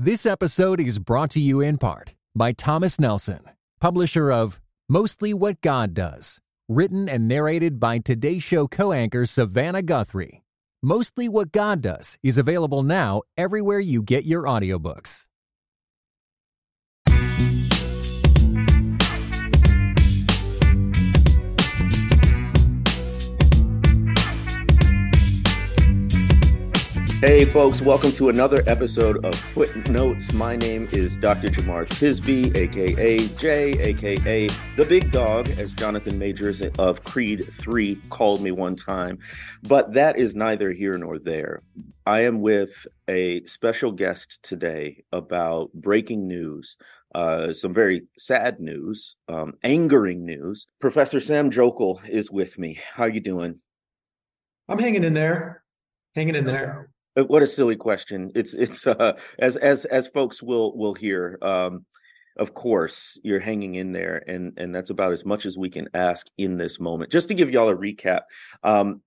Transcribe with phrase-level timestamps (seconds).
[0.00, 3.40] This episode is brought to you in part by Thomas Nelson,
[3.80, 6.38] publisher of Mostly What God Does,
[6.68, 10.44] written and narrated by Today Show co anchor Savannah Guthrie.
[10.84, 15.27] Mostly What God Does is available now everywhere you get your audiobooks.
[27.20, 30.32] Hey, folks, welcome to another episode of Footnotes.
[30.34, 31.48] My name is Dr.
[31.48, 38.40] Jemar Tisby, aka Jay, aka The Big Dog, as Jonathan Majors of Creed 3 called
[38.40, 39.18] me one time.
[39.64, 41.64] But that is neither here nor there.
[42.06, 46.76] I am with a special guest today about breaking news.
[47.16, 50.68] Uh, some very sad news, um, angering news.
[50.78, 52.78] Professor Sam Joeckel is with me.
[52.94, 53.58] How are you doing?
[54.68, 55.64] I'm hanging in there,
[56.14, 56.90] hanging in there.
[57.18, 58.30] Uh, what a silly question.
[58.34, 61.84] It's it's uh as as as folks will will hear um
[62.36, 65.88] of course you're hanging in there and and that's about as much as we can
[65.94, 67.10] ask in this moment.
[67.10, 68.22] Just to give y'all a recap
[68.62, 69.02] um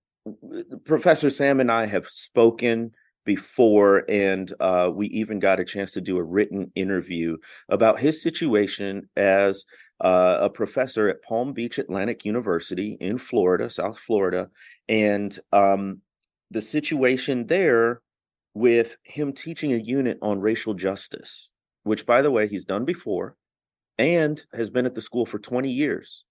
[0.84, 2.92] professor sam and i have spoken
[3.24, 7.36] before and uh we even got a chance to do a written interview
[7.68, 9.64] about his situation as
[10.00, 14.48] uh, a professor at palm beach atlantic university in florida south florida
[14.88, 16.00] and um
[16.52, 18.02] the situation there
[18.54, 21.50] with him teaching a unit on racial justice,
[21.84, 23.36] which, by the way, he's done before
[23.98, 26.24] and has been at the school for 20 years.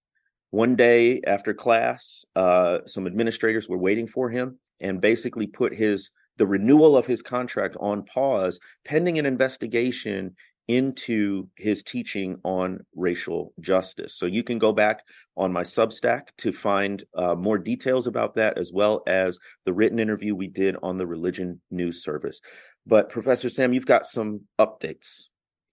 [0.50, 6.10] One day after class, uh, some administrators were waiting for him and basically put his
[6.38, 10.34] the renewal of his contract on pause pending an investigation
[10.76, 14.16] into his teaching on racial justice.
[14.16, 15.02] So you can go back
[15.36, 19.98] on my Substack to find uh, more details about that, as well as the written
[19.98, 22.40] interview we did on the Religion News Service.
[22.86, 25.24] But Professor Sam, you've got some updates.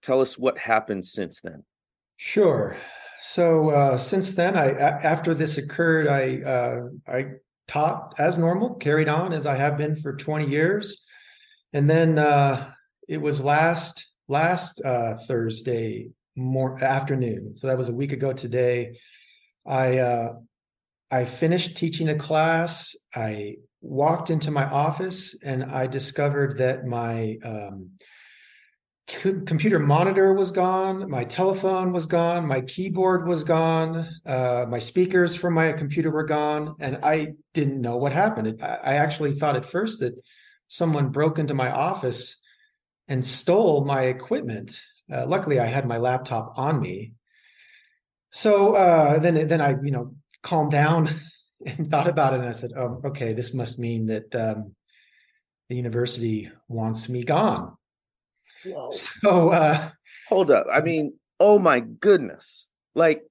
[0.02, 1.64] Tell us what happened since then.
[2.16, 2.76] Sure.
[3.20, 7.26] So uh, since then, I after this occurred, I uh, I
[7.68, 11.04] taught as normal, carried on as I have been for 20 years,
[11.72, 12.72] and then uh,
[13.08, 17.56] it was last last uh, Thursday more afternoon.
[17.56, 18.98] So that was a week ago today.
[19.66, 20.32] I uh,
[21.10, 22.94] I finished teaching a class.
[23.14, 27.90] I walked into my office and I discovered that my um,
[29.06, 35.34] computer monitor was gone, my telephone was gone, my keyboard was gone, uh, my speakers
[35.34, 38.62] from my computer were gone, and I didn't know what happened.
[38.62, 40.14] I actually thought at first that
[40.68, 42.40] someone broke into my office
[43.10, 44.80] and stole my equipment.
[45.12, 47.14] Uh, luckily, I had my laptop on me.
[48.30, 51.10] So uh, then, then I, you know, calmed down
[51.66, 54.74] and thought about it, and I said, "Oh, okay, this must mean that um,
[55.68, 57.76] the university wants me gone."
[58.64, 58.90] Whoa.
[58.92, 59.90] So, uh,
[60.28, 60.66] hold up.
[60.72, 62.66] I mean, oh my goodness!
[62.94, 63.22] Like,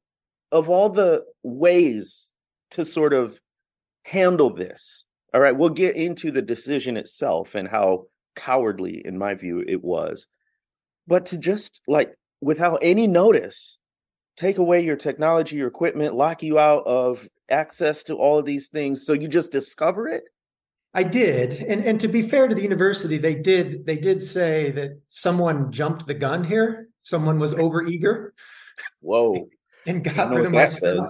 [0.52, 2.34] of all the ways
[2.72, 3.40] to sort of
[4.04, 8.08] handle this, all right, we'll get into the decision itself and how
[8.40, 10.28] cowardly in my view it was.
[11.08, 13.78] But to just like without any notice
[14.38, 18.70] take away your technology your equipment lock you out of access to all of these
[18.70, 20.24] things so you just discover it?
[20.94, 24.72] I did and and to be fair to the university they did they did say
[24.72, 28.34] that someone jumped the gun here someone was over eager
[29.02, 29.50] whoa.
[29.86, 31.06] and got rid of my stuff.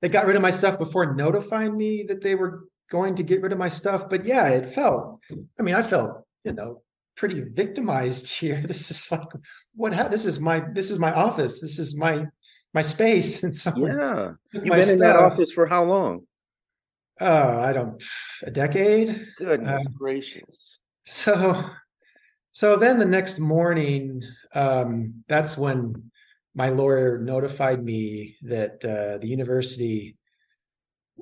[0.00, 3.42] they got rid of my stuff before notifying me that they were going to get
[3.42, 5.18] rid of my stuff but yeah it felt
[5.58, 6.82] i mean i felt you know
[7.16, 8.64] pretty victimized here.
[8.66, 9.28] This is like
[9.74, 11.60] what ha- this is my this is my office.
[11.60, 12.26] This is my
[12.72, 14.32] my space and so yeah.
[14.52, 14.88] You've been stuff.
[14.90, 16.22] in that office for how long?
[17.18, 18.02] Uh i don't
[18.42, 19.26] a decade?
[19.38, 20.78] Goodness uh, gracious.
[21.04, 21.64] so
[22.52, 24.22] so then the next morning
[24.54, 26.10] um that's when
[26.54, 30.16] my lawyer notified me that uh, the university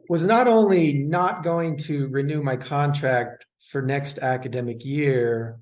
[0.09, 5.59] was not only not going to renew my contract for next academic year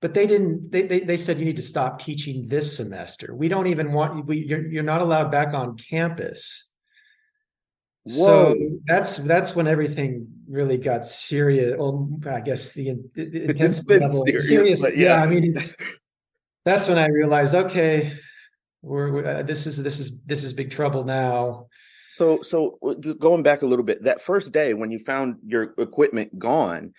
[0.00, 3.48] but they didn't they, they, they said you need to stop teaching this semester we
[3.48, 6.70] don't even want we you're, you're not allowed back on campus
[8.04, 8.54] Whoa.
[8.54, 11.74] So that's that's when everything really got serious.
[11.78, 14.48] Well, I guess the, the intense level serious.
[14.48, 15.16] serious yeah.
[15.16, 15.22] yeah.
[15.22, 15.56] I mean,
[16.64, 18.18] that's when I realized, okay,
[18.82, 21.68] we're, we're uh, this is this is this is big trouble now.
[22.10, 22.78] So so
[23.18, 26.92] going back a little bit, that first day when you found your equipment gone,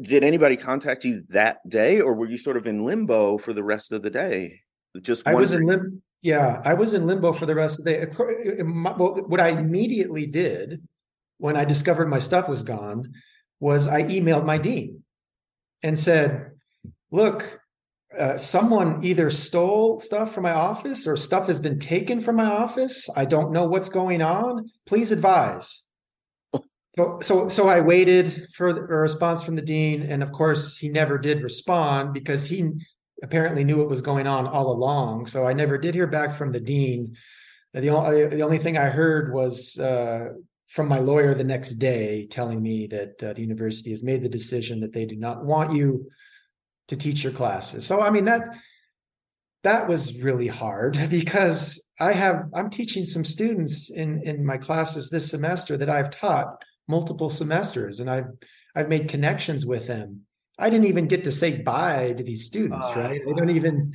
[0.00, 3.62] did anybody contact you that day or were you sort of in limbo for the
[3.62, 4.60] rest of the day
[5.02, 5.36] just wondering.
[5.36, 8.62] i was in limbo yeah i was in limbo for the rest of the day
[8.62, 10.82] well, what i immediately did
[11.38, 13.12] when i discovered my stuff was gone
[13.60, 15.02] was i emailed my dean
[15.82, 16.52] and said
[17.10, 17.60] look
[18.16, 22.46] uh, someone either stole stuff from my office or stuff has been taken from my
[22.46, 23.10] office.
[23.14, 24.70] I don't know what's going on.
[24.86, 25.82] Please advise.
[26.96, 30.88] So, so, so I waited for a response from the dean, and of course, he
[30.88, 32.70] never did respond because he
[33.22, 35.26] apparently knew what was going on all along.
[35.26, 37.16] So I never did hear back from the dean.
[37.74, 40.28] The only the only thing I heard was uh,
[40.68, 44.28] from my lawyer the next day, telling me that uh, the university has made the
[44.28, 46.08] decision that they do not want you
[46.88, 47.86] to teach your classes.
[47.86, 48.42] So I mean that
[49.64, 55.10] that was really hard because I have I'm teaching some students in in my classes
[55.10, 56.56] this semester that I've taught
[56.88, 58.28] multiple semesters and I've
[58.74, 60.22] I've made connections with them.
[60.58, 63.22] I didn't even get to say bye to these students, uh, right?
[63.24, 63.94] They don't even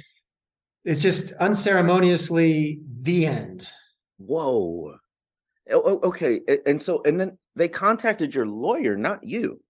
[0.84, 3.70] it's just unceremoniously the end.
[4.18, 4.96] Whoa.
[5.70, 6.42] Okay.
[6.66, 9.62] And so and then they contacted your lawyer, not you.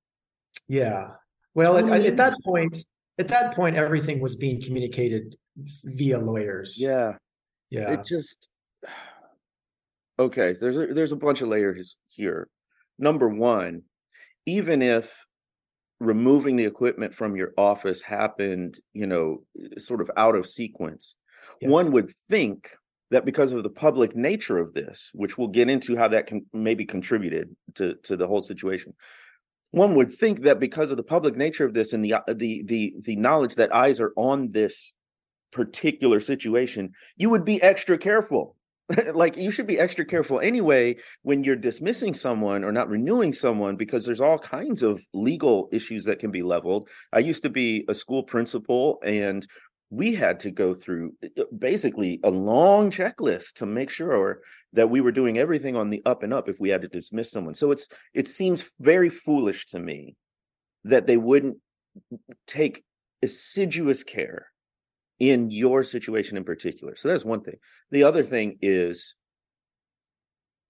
[0.67, 1.11] Yeah.
[1.53, 2.85] Well, at, at that point,
[3.19, 5.35] at that point, everything was being communicated
[5.83, 6.77] via lawyers.
[6.79, 7.17] Yeah.
[7.69, 7.91] Yeah.
[7.91, 8.47] It just
[10.19, 10.53] okay.
[10.53, 12.47] So there's a, there's a bunch of layers here.
[12.99, 13.83] Number one,
[14.45, 15.25] even if
[15.99, 19.43] removing the equipment from your office happened, you know,
[19.77, 21.15] sort of out of sequence,
[21.61, 21.69] yes.
[21.69, 22.69] one would think
[23.11, 26.45] that because of the public nature of this, which we'll get into how that can
[26.53, 28.93] maybe contributed to to the whole situation,
[29.71, 32.63] one would think that because of the public nature of this and the uh, the
[32.65, 34.93] the the knowledge that eyes are on this
[35.51, 38.55] particular situation, you would be extra careful.
[39.13, 43.75] like you should be extra careful anyway when you're dismissing someone or not renewing someone
[43.75, 46.89] because there's all kinds of legal issues that can be leveled.
[47.13, 49.45] I used to be a school principal and
[49.89, 54.41] we had to go through uh, basically a long checklist to make sure
[54.73, 57.29] that we were doing everything on the up and up if we had to dismiss
[57.29, 60.15] someone so it's it seems very foolish to me
[60.85, 61.57] that they wouldn't
[62.47, 62.83] take
[63.21, 64.50] assiduous care
[65.21, 66.95] in your situation in particular.
[66.95, 67.57] So that's one thing.
[67.91, 69.15] The other thing is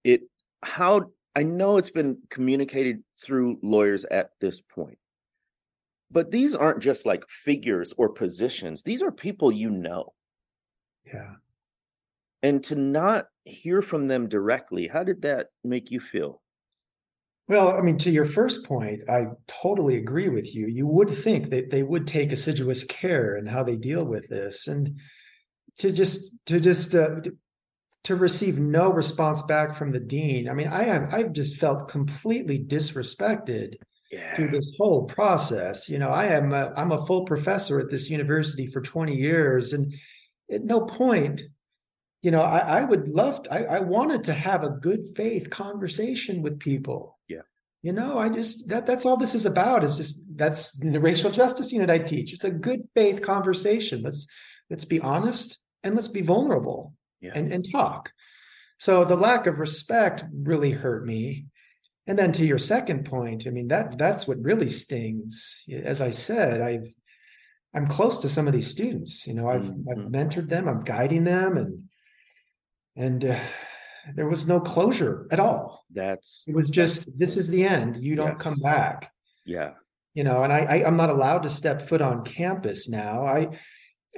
[0.04, 0.22] it
[0.62, 4.98] how i know it's been communicated through lawyers at this point
[6.10, 8.82] but these aren't just like figures or positions.
[8.82, 10.12] These are people you know.
[11.06, 11.36] Yeah.
[12.42, 16.42] And to not hear from them directly how did that make you feel
[17.48, 21.50] well i mean to your first point i totally agree with you you would think
[21.50, 24.98] that they would take assiduous care in how they deal with this and
[25.78, 27.16] to just to just uh,
[28.04, 31.88] to receive no response back from the dean i mean i am i've just felt
[31.88, 33.74] completely disrespected
[34.12, 34.36] yeah.
[34.36, 35.88] through this whole process.
[35.88, 39.72] You know, I am a, I'm a full professor at this university for 20 years,
[39.72, 39.92] and
[40.50, 41.40] at no point,
[42.22, 45.50] you know, I, I would love to, I, I wanted to have a good faith
[45.50, 47.18] conversation with people.
[47.28, 47.42] Yeah.
[47.82, 51.30] You know, I just that that's all this is about is just that's the racial
[51.30, 52.32] justice unit I teach.
[52.32, 54.02] It's a good faith conversation.
[54.02, 54.28] Let's
[54.70, 57.32] let's be honest and let's be vulnerable yeah.
[57.34, 58.12] and, and talk.
[58.78, 61.46] So the lack of respect really hurt me
[62.06, 65.62] and then to your second point, I mean that that's what really stings.
[65.84, 66.92] As I said, I've
[67.74, 69.26] I'm close to some of these students.
[69.26, 69.88] You know, I've mm-hmm.
[69.90, 71.84] I've mentored them, I'm guiding them, and
[72.96, 73.38] and uh,
[74.14, 75.84] there was no closure at all.
[75.90, 77.96] That's it was just this is the end.
[77.96, 78.40] You don't yes.
[78.40, 79.10] come back.
[79.44, 79.72] Yeah.
[80.14, 83.24] You know, and I, I I'm not allowed to step foot on campus now.
[83.24, 83.58] I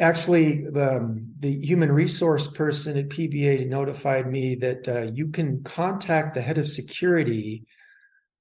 [0.01, 6.35] actually um, the human resource person at PBA notified me that uh, you can contact
[6.35, 7.65] the head of security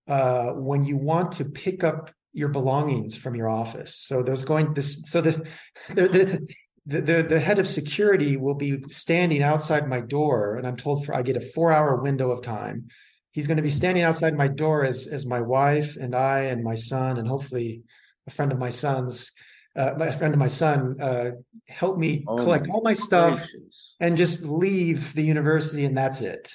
[0.08, 3.96] uh, when you want to pick up your belongings from your office.
[3.96, 5.10] So there's going this.
[5.10, 5.48] So the
[5.90, 6.48] the, the
[6.86, 11.16] the the head of security will be standing outside my door, and I'm told for
[11.16, 12.88] I get a four hour window of time.
[13.32, 16.64] He's going to be standing outside my door as as my wife and I and
[16.64, 17.84] my son and hopefully
[18.28, 19.32] a friend of my son's
[19.76, 21.32] uh, my friend of my son uh,
[21.68, 23.96] help me oh collect all my stuff gracious.
[24.00, 26.54] and just leave the university and that's it.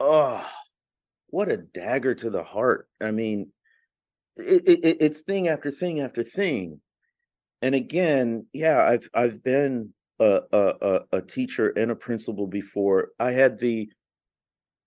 [0.00, 0.44] Oh,
[1.28, 2.88] what a dagger to the heart.
[3.00, 3.52] I mean,
[4.36, 6.80] it, it, it's thing after thing after thing.
[7.62, 13.10] And again, yeah, I've I've been a, a a teacher and a principal before.
[13.18, 13.90] I had the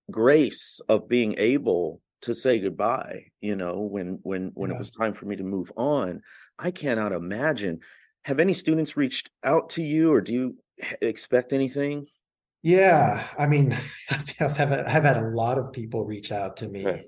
[0.10, 4.76] grace of being able to say goodbye, you know, when when when yeah.
[4.76, 6.22] it was time for me to move on.
[6.58, 7.80] I cannot imagine.
[8.26, 10.56] Have any students reached out to you or do you
[11.02, 12.06] expect anything?
[12.62, 13.76] Yeah, I mean,
[14.10, 16.86] I've, have had a lot of people reach out to me.
[16.86, 17.06] Right.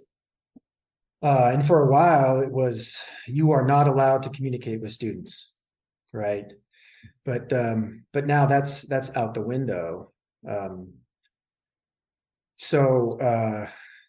[1.22, 5.52] Uh, and for a while, it was you are not allowed to communicate with students,
[6.13, 6.51] right?
[7.25, 10.12] But um, but now that's that's out the window.
[10.48, 10.93] Um,
[12.55, 13.67] so uh,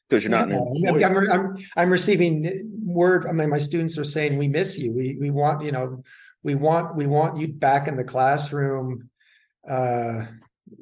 [0.09, 0.49] because you're not.
[0.49, 3.27] Yeah, I'm, I'm, I'm, I'm receiving word.
[3.27, 4.93] I mean, my students are saying we miss you.
[4.93, 6.03] We we want you know
[6.45, 9.11] we want we want you back in the classroom
[9.69, 10.27] uh,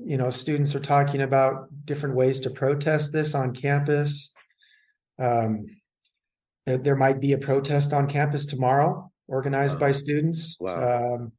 [0.05, 4.33] you know students are talking about different ways to protest this on campus
[5.19, 5.67] um,
[6.67, 9.81] there, there might be a protest on campus tomorrow organized Wow.
[9.81, 11.15] by students Wow.
[11.15, 11.33] um,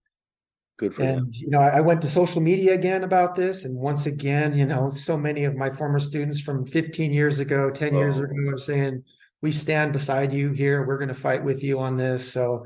[0.80, 3.78] Good for and you know I, I went to social media again about this and
[3.78, 7.94] once again you know so many of my former students from 15 years ago 10
[7.94, 8.24] years Oh.
[8.24, 9.04] ago are saying
[9.42, 12.66] we stand beside you here we're going to fight with you on this so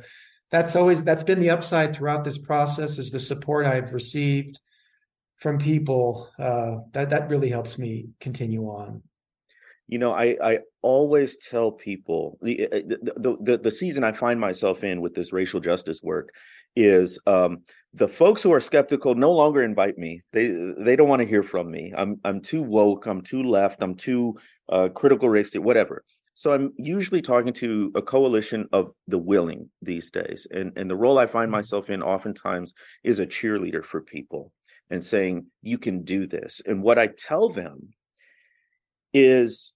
[0.51, 4.57] that's always that's been the upside throughout this process is the support i've received
[5.35, 9.03] from people uh, that that really helps me continue on
[9.87, 14.11] You know, I I always tell people the uh, the the, the, the season I
[14.11, 16.33] find myself in with this racial justice work
[16.75, 17.59] is um,
[17.93, 20.21] the folks who are skeptical no longer invite me.
[20.33, 21.93] They they don't want to hear from me.
[21.97, 23.05] I'm I'm too woke.
[23.05, 23.81] I'm too left.
[23.81, 24.37] I'm too
[24.69, 26.03] uh, critical race, whatever.
[26.35, 30.95] So I'm usually talking to a coalition of the willing these days, and and the
[30.95, 34.51] role I find myself in oftentimes is a cheerleader for people
[34.89, 36.61] and saying you can do this.
[36.65, 37.89] And what I tell them
[39.13, 39.73] is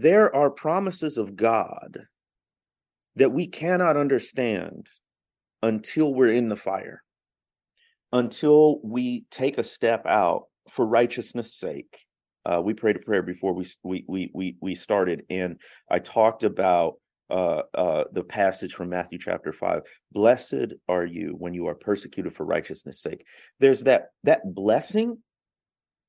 [0.00, 2.06] there are promises of God
[3.16, 4.88] that we cannot understand
[5.62, 7.02] until we're in the fire,
[8.12, 12.06] until we take a step out for righteousness' sake.
[12.46, 15.58] Uh, we prayed a prayer before we we we we started, and
[15.90, 16.94] I talked about
[17.30, 19.82] uh, uh, the passage from Matthew chapter five.
[20.12, 23.24] Blessed are you when you are persecuted for righteousness' sake.
[23.60, 25.22] There's that that blessing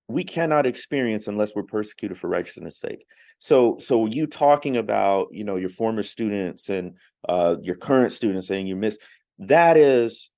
[0.08, 3.06] we cannot experience unless we're persecuted for righteousness' sake.
[3.40, 6.98] So, so you talking about you know your former students and
[7.28, 8.98] uh, your current students saying you miss
[9.40, 10.30] that is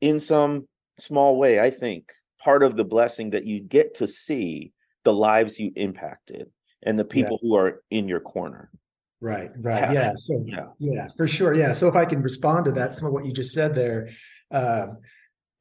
[0.00, 0.66] in some
[0.98, 4.72] small way, I think, part of the blessing that you get to see
[5.04, 6.50] the lives you impacted
[6.82, 8.70] and the people who are in your corner.
[9.20, 9.92] right right Yeah.
[9.92, 10.66] yeah so Yeah.
[10.78, 11.54] Yeah, for sure.
[11.54, 11.72] Yeah.
[11.72, 14.10] So if I can respond to that, some of what you just said there.
[14.50, 14.98] Um,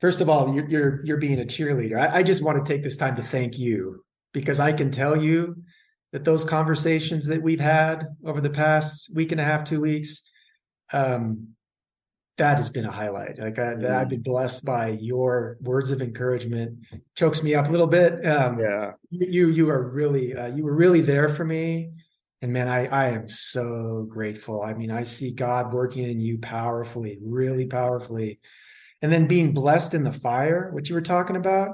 [0.01, 1.99] first of all, you're you're you're being a cheerleader.
[1.99, 5.21] I, I just want to take this time to thank you because I can tell
[5.21, 5.55] you
[6.13, 10.21] that those conversations that we've had over the past week and a half, two weeks,
[10.93, 11.49] um,
[12.37, 13.39] that has been a highlight.
[13.39, 16.77] Like I, that I've been blessed by your words of encouragement.
[17.15, 18.25] Chokes me up a little bit.
[18.25, 18.91] Um, Yeah.
[19.09, 21.91] you you are really uh, you were really there for me
[22.41, 26.37] and man i i am so grateful i mean i see god working in you
[26.37, 28.39] powerfully really powerfully
[29.01, 31.69] and then being blessed in the fire what you were talking about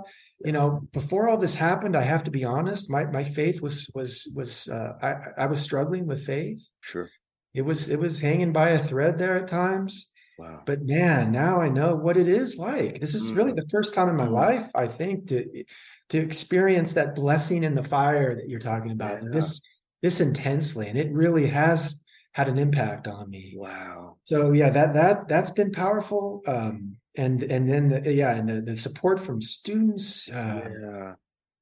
[0.45, 3.89] you know before all this happened i have to be honest my my faith was
[3.95, 7.09] was was uh, i i was struggling with faith Sure.
[7.53, 10.63] it was it was hanging by a thread there at times Wow.
[10.65, 13.57] but man now i know what it is like this is really Mhm.
[13.57, 14.31] the first time in my Mhm.
[14.31, 15.63] life i think to
[16.09, 19.29] to experience that blessing in the fire that you're talking about Yeah.
[19.31, 19.61] this
[20.01, 22.01] this intensely and it really has
[22.33, 24.17] had an impact on me Wow.
[24.25, 28.61] so yeah that that that's been powerful um and and then the, yeah and the,
[28.61, 30.69] the support from students uh,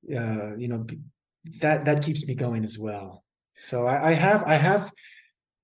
[0.03, 0.19] Yeah.
[0.19, 0.85] uh you know
[1.59, 3.23] that that keeps me going as well
[3.55, 4.91] so i, I have i have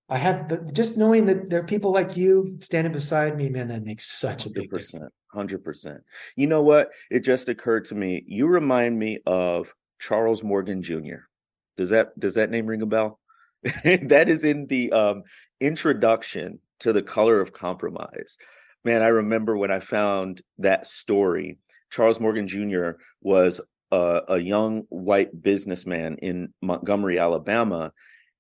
[0.10, 3.68] i have the, just knowing that there are people like you standing beside me man
[3.70, 5.12] that makes such a big percent.
[5.34, 6.00] Hundred percent.
[6.38, 6.90] You know what?
[7.12, 8.24] It just occurred to me.
[8.26, 11.28] You remind me of Charles Morgan Jr.
[11.76, 13.20] Does that does that name ring a bell?
[13.84, 15.24] that is in the um,
[15.60, 18.38] introduction to the color of compromise.
[18.84, 21.58] Man, I remember when I found that story.
[21.90, 22.92] Charles Morgan Jr.
[23.22, 23.62] was
[23.92, 27.92] a, a young white businessman in Montgomery, Alabama,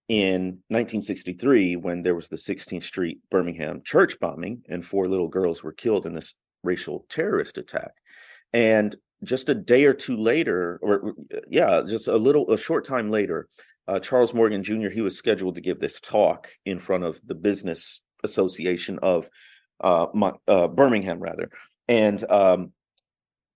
[0.08, 5.64] in 1963 when there was the 16th Street Birmingham church bombing and four little girls
[5.64, 6.34] were killed in this
[6.64, 7.92] racial terrorist attack.
[8.54, 11.14] And just a day or two later, or
[11.50, 13.50] yeah, just a little, a short time later,
[13.88, 14.90] uh, Charles Morgan Jr.
[14.90, 19.30] he was scheduled to give this talk in front of the Business Association of
[19.82, 20.08] uh,
[20.48, 21.50] uh, Birmingham, rather,
[21.88, 22.72] and um,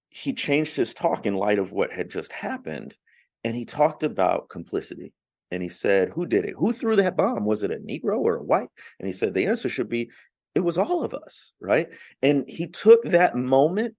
[0.10, 2.96] he changed his talk in light of what had just happened,
[3.44, 5.14] and he talked about complicity.
[5.50, 6.56] And he said, "Who did it?
[6.58, 7.44] Who threw that bomb?
[7.44, 8.70] Was it a Negro or a white?"
[9.00, 10.10] And he said, "The answer should be,
[10.56, 11.90] it was all of us, right?"
[12.22, 13.96] And he took that moment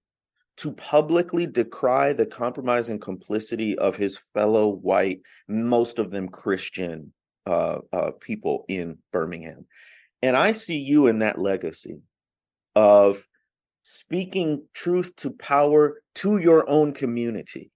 [0.57, 7.13] to publicly decry the compromise and complicity of his fellow white, most of them Christian
[7.45, 9.65] uh, uh, people in Birmingham.
[10.21, 12.01] And I see you in that legacy
[12.75, 13.27] of
[13.81, 17.71] speaking truth to power to your own community.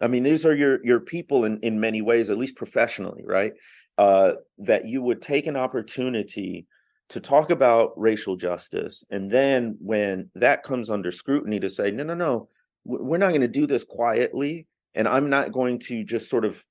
[0.00, 3.52] I mean, these are your your people in in many ways, at least professionally, right?
[3.98, 6.66] Uh, that you would take an opportunity
[7.12, 12.04] to talk about racial justice, and then when that comes under scrutiny, to say, no,
[12.04, 12.48] no, no,
[12.84, 16.62] we're not going to do this quietly, and I'm not going to just sort of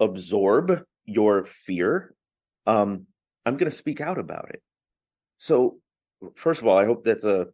[0.00, 2.14] absorb your fear.
[2.66, 3.06] Um,
[3.44, 4.62] I'm going to speak out about it.
[5.38, 5.78] So,
[6.34, 7.48] first of all, I hope that's a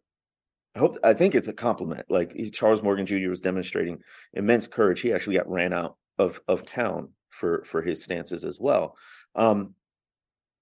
[0.75, 2.05] I hope I think it's a compliment.
[2.11, 3.31] Like Charles Morgan Jr.
[3.31, 3.99] was demonstrating
[4.35, 5.01] immense courage.
[5.01, 8.97] He actually got ran out of of town for for his stances as well.
[9.35, 9.75] Um,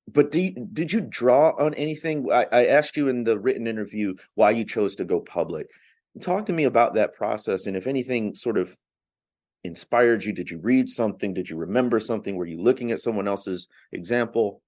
[0.07, 2.31] but do you, did you draw on anything?
[2.31, 5.71] I, I asked you in the written interview why you chose to go public.
[6.21, 8.77] Talk to me about that process, and if anything sort of
[9.65, 10.33] inspired you.
[10.33, 11.35] Did you read something?
[11.35, 12.37] Did you remember something?
[12.37, 14.61] Were you looking at someone else's example?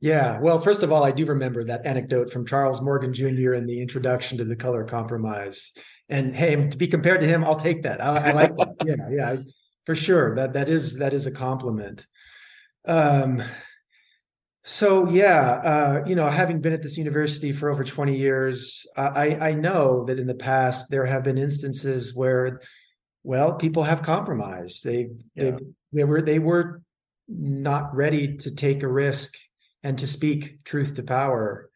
[0.00, 0.40] Yeah.
[0.40, 3.54] Well, first of all, I do remember that anecdote from Charles Morgan Jr.
[3.54, 5.70] in the introduction to the color compromise.
[6.08, 8.04] And hey, to be compared to him, I'll take that.
[8.04, 8.74] I, I like that.
[8.84, 9.36] Yeah, yeah,
[9.86, 10.34] for sure.
[10.34, 12.04] That that is that is a compliment.
[12.84, 13.42] Um,
[14.64, 19.36] so yeah, uh, you know, having been at this university for over 20 years, I,
[19.40, 22.60] I know that in the past there have been instances where,
[23.24, 24.84] well, people have compromised.
[24.84, 25.50] They yeah.
[25.52, 25.58] they
[25.92, 26.82] they were they were
[27.28, 29.34] not ready to take a risk
[29.82, 31.68] and to speak truth to power.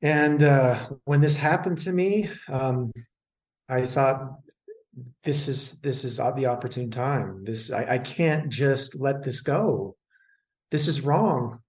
[0.00, 2.92] And uh, when this happened to me, um,
[3.68, 4.38] I thought
[5.24, 7.42] this is this is the opportune time.
[7.44, 9.96] This I, I can't just let this go.
[10.70, 11.60] This is wrong.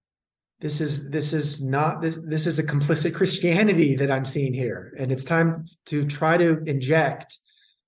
[0.62, 4.94] This is this is not this this is a complicit Christianity that I'm seeing here,
[4.98, 7.38] and it's time to try to inject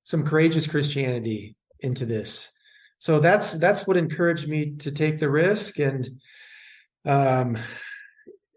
[0.04, 2.52] some courageous Christianity into this.
[3.00, 6.10] So that's that's what encouraged me to take the risk and
[7.06, 7.58] um,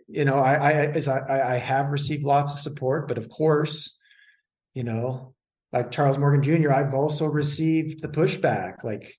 [0.09, 3.99] you know, I, I as I, I have received lots of support, but of course,
[4.75, 5.35] you know,
[5.73, 9.17] like Charles Morgan Jr., I've also received the pushback, like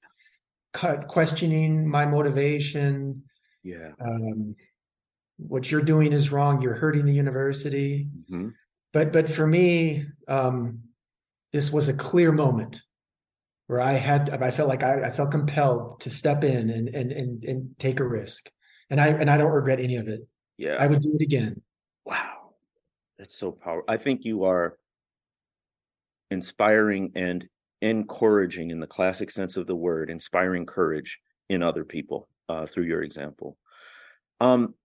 [0.73, 3.23] cut questioning my motivation.
[3.63, 3.91] Yeah.
[4.01, 4.55] Um,
[5.47, 6.61] what you're doing is wrong.
[6.61, 8.07] You're hurting the university.
[8.29, 8.49] Mm-hmm.
[8.93, 10.79] But but for me, um,
[11.53, 12.81] this was a clear moment
[13.67, 17.11] where I had I felt like I, I felt compelled to step in and and
[17.11, 18.51] and and take a risk
[18.91, 20.27] and I and I don't regret any of it.
[20.57, 21.61] Yeah, I would do it again.
[22.05, 22.53] Wow,
[23.17, 23.85] that's so powerful.
[23.87, 24.77] I think you are
[26.29, 27.47] inspiring and
[27.81, 32.83] encouraging, in the classic sense of the word, inspiring courage in other people uh, through
[32.83, 33.57] your example.
[34.39, 34.75] Um,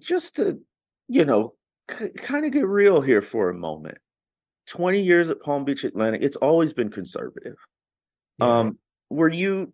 [0.00, 0.60] just to
[1.08, 1.54] you know,
[1.90, 3.98] c- kind of get real here for a moment.
[4.68, 7.56] 20 years at Palm Beach Atlantic, it's always been conservative.
[8.40, 8.78] Um,
[9.10, 9.72] were you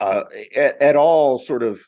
[0.00, 1.80] uh, at, at all sort of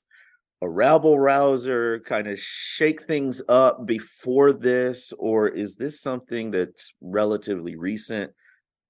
[0.63, 6.95] a rabble rouser, kind of shake things up before this, or is this something that's
[7.01, 8.33] relatively recent,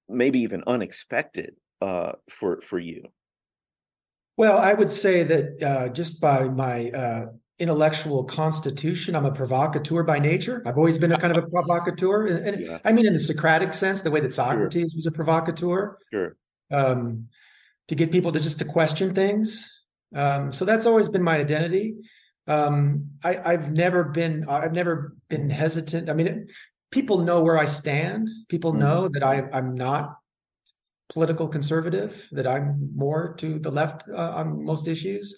[0.07, 3.03] maybe even unexpected uh, for for you?
[4.37, 7.25] Well, I would say that uh, just by my uh,
[7.59, 10.63] intellectual constitution, I'm a provocateur by nature.
[10.65, 12.79] I've always been a kind of a provocateur, and, and yeah.
[12.85, 14.97] I mean in the Socratic sense, the way that Socrates sure.
[14.97, 15.97] was a provocateur.
[16.11, 16.35] Sure.
[16.71, 17.27] Um,
[17.89, 19.67] to get people to just to question things.
[20.15, 21.95] Um, so that's always been my identity.
[22.47, 26.09] Um, I, have never been I've never been hesitant.
[26.09, 26.51] I mean, it,
[26.91, 28.29] people know where I stand.
[28.47, 28.81] People mm-hmm.
[28.81, 30.15] know that I, I'm not
[31.09, 32.27] political conservative.
[32.31, 35.35] That I'm more to the left uh, on most issues.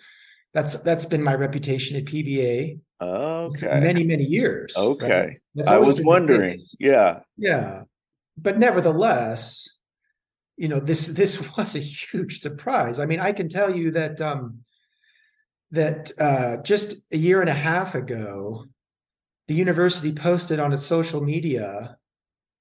[0.53, 2.79] That's that's been my reputation at PBA.
[3.01, 3.79] Okay.
[3.79, 4.75] Many many years.
[4.75, 5.39] Okay.
[5.55, 5.67] Right?
[5.67, 6.59] I was wondering.
[6.79, 7.19] Yeah.
[7.37, 7.83] Yeah.
[8.37, 9.67] But nevertheless,
[10.61, 14.21] you know this this was a huge surprise i mean i can tell you that
[14.21, 14.59] um
[15.71, 18.65] that uh just a year and a half ago
[19.47, 21.97] the university posted on its social media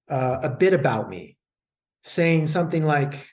[0.09, 1.37] uh, a bit about me
[2.03, 3.29] saying something like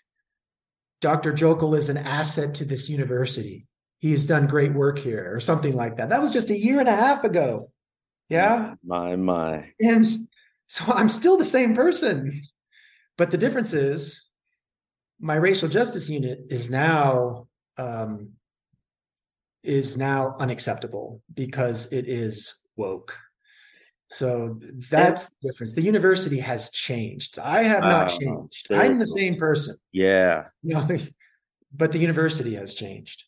[0.99, 3.65] dr Joeckel is an asset to this university
[3.99, 6.89] he's done great work here or something like that that was just a year and
[6.89, 7.71] a half ago
[8.29, 10.05] yeah my my and
[10.67, 12.41] so i'm still the same person
[13.17, 14.27] but the difference is
[15.19, 18.29] my racial justice unit is now um,
[19.63, 23.17] is now unacceptable because it is woke.
[24.09, 25.73] So that's the difference.
[25.73, 27.39] The university has changed.
[27.39, 28.67] I have not uh, changed.
[28.71, 29.75] I'm the same person.
[29.91, 30.45] Yeah.
[30.63, 30.97] You know,
[31.75, 33.25] but the university has changed.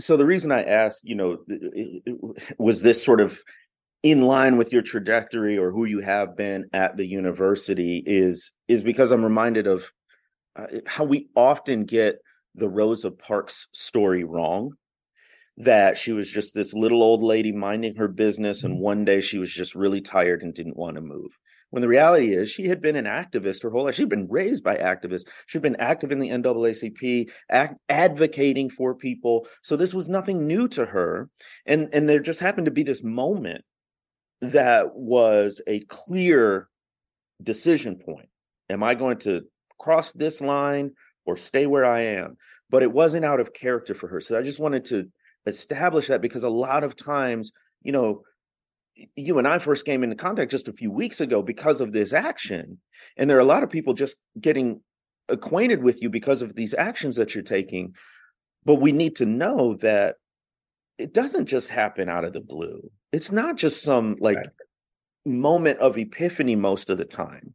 [0.00, 1.38] So the reason I asked, you know,
[2.58, 3.42] was this sort of
[4.02, 8.82] in line with your trajectory or who you have been at the university is is
[8.82, 9.90] because I'm reminded of
[10.56, 12.18] uh, how we often get
[12.54, 14.72] the Rosa Parks story wrong.
[15.60, 18.82] That she was just this little old lady minding her business, and mm-hmm.
[18.82, 21.36] one day she was just really tired and didn't want to move.
[21.70, 23.94] When the reality is, she had been an activist her whole life.
[23.94, 25.26] She'd been raised by activists.
[25.46, 29.46] She'd been active in the NAACP, act, advocating for people.
[29.62, 31.28] So this was nothing new to her.
[31.66, 33.64] And and there just happened to be this moment
[34.40, 36.68] that was a clear
[37.42, 38.28] decision point.
[38.70, 39.42] Am I going to
[39.78, 40.92] cross this line
[41.24, 42.36] or stay where I am.
[42.70, 44.20] But it wasn't out of character for her.
[44.20, 45.06] So I just wanted to
[45.46, 47.52] establish that because a lot of times,
[47.82, 48.22] you know,
[49.16, 52.12] you and I first came into contact just a few weeks ago because of this
[52.12, 52.78] action.
[53.16, 54.80] And there are a lot of people just getting
[55.28, 57.94] acquainted with you because of these actions that you're taking.
[58.64, 60.16] But we need to know that
[60.98, 62.90] it doesn't just happen out of the blue.
[63.12, 64.48] It's not just some like right.
[65.24, 67.54] moment of epiphany most of the time.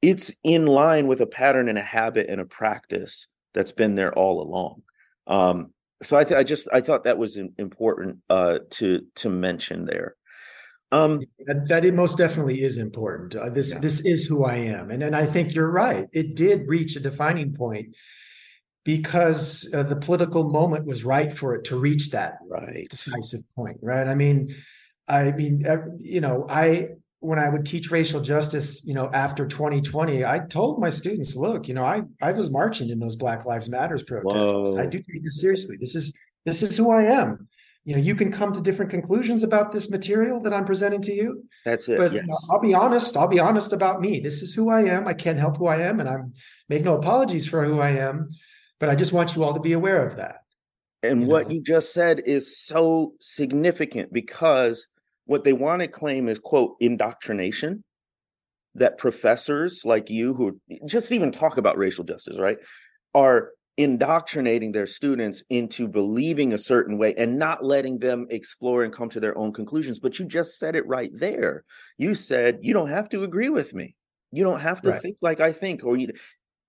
[0.00, 4.12] It's in line with a pattern and a habit and a practice that's been there
[4.12, 4.82] all along.
[5.28, 9.84] Um, so I, th- I just I thought that was important uh, to to mention
[9.84, 10.16] there.
[10.92, 13.34] Um, that, that, it most definitely is important.
[13.34, 13.80] Uh, this yeah.
[13.80, 16.06] this is who I am, and and I think you're right.
[16.12, 17.96] It did reach a defining point
[18.84, 23.78] because uh, the political moment was right for it to reach that right decisive point.
[23.80, 24.06] Right.
[24.06, 24.54] I mean,
[25.08, 25.64] I mean,
[25.98, 26.88] you know, I
[27.20, 31.68] when I would teach racial justice, you know, after 2020, I told my students, look,
[31.68, 34.34] you know, I I was marching in those Black Lives Matters protests.
[34.34, 34.78] Whoa.
[34.78, 35.76] I do take this seriously.
[35.80, 36.12] This is
[36.44, 37.48] this is who I am
[37.84, 41.12] you know you can come to different conclusions about this material that i'm presenting to
[41.12, 42.22] you that's it but yes.
[42.22, 45.06] you know, i'll be honest i'll be honest about me this is who i am
[45.06, 46.32] i can't help who i am and i'm
[46.68, 48.28] make no apologies for who i am
[48.78, 50.38] but i just want you all to be aware of that
[51.02, 51.54] and you what know?
[51.54, 54.86] you just said is so significant because
[55.24, 57.82] what they want to claim is quote indoctrination
[58.74, 62.58] that professors like you who just even talk about racial justice right
[63.14, 68.92] are indoctrinating their students into believing a certain way and not letting them explore and
[68.92, 69.98] come to their own conclusions.
[69.98, 71.64] But you just said it right there.
[71.96, 73.96] You said, you don't have to agree with me.
[74.30, 75.02] You don't have to right.
[75.02, 76.08] think like I think, or you.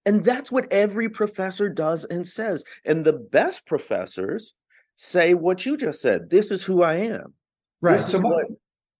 [0.05, 2.63] And that's what every professor does and says.
[2.85, 4.53] And the best professors
[4.95, 6.29] say what you just said.
[6.29, 7.33] This is who I am.
[7.81, 7.99] Right.
[7.99, 8.45] so, my, what,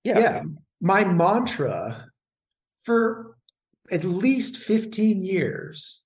[0.03, 0.19] yeah.
[0.19, 0.41] yeah,
[0.81, 2.07] my mantra
[2.83, 3.37] for
[3.91, 6.02] at least 15 years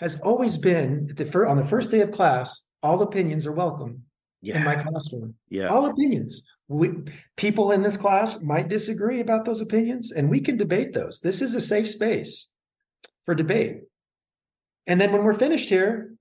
[0.00, 4.02] has always been the fir- on the first day of class, all opinions are welcome
[4.40, 4.58] yeah.
[4.58, 5.34] in my classroom.
[5.50, 5.68] Yeah.
[5.68, 6.42] All opinions.
[6.68, 6.92] We,
[7.36, 11.20] people in this class might disagree about those opinions, and we can debate those.
[11.20, 12.50] This is a safe space
[13.26, 13.82] for debate.
[14.86, 16.14] And then when we're finished here,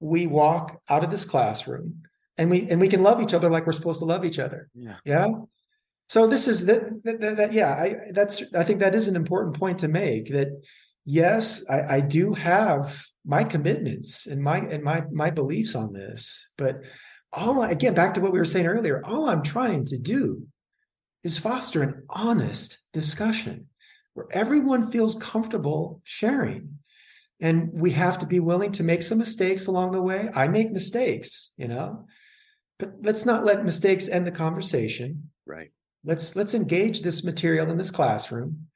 [0.00, 2.02] we walk out of this classroom
[2.38, 4.68] and we and we can love each other like we're supposed to love each other.
[4.74, 4.96] Yeah.
[5.04, 5.28] Yeah.
[6.08, 9.16] So this is that, that, that, that yeah, I that's I think that is an
[9.16, 10.48] important point to make that
[11.06, 16.52] yes, I, I do have my commitments and my and my my beliefs on this,
[16.58, 16.82] but
[17.32, 20.46] all again back to what we were saying earlier, all I'm trying to do
[21.24, 23.68] is foster an honest discussion
[24.14, 26.78] where everyone feels comfortable sharing.
[27.40, 30.30] And we have to be willing to make some mistakes along the way.
[30.34, 32.06] I make mistakes, you know,
[32.78, 35.30] but let's not let mistakes end the conversation.
[35.44, 35.70] Right.
[36.02, 38.68] Let's let's engage this material in this classroom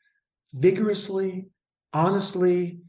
[0.53, 1.47] vigorously
[1.93, 2.81] honestly,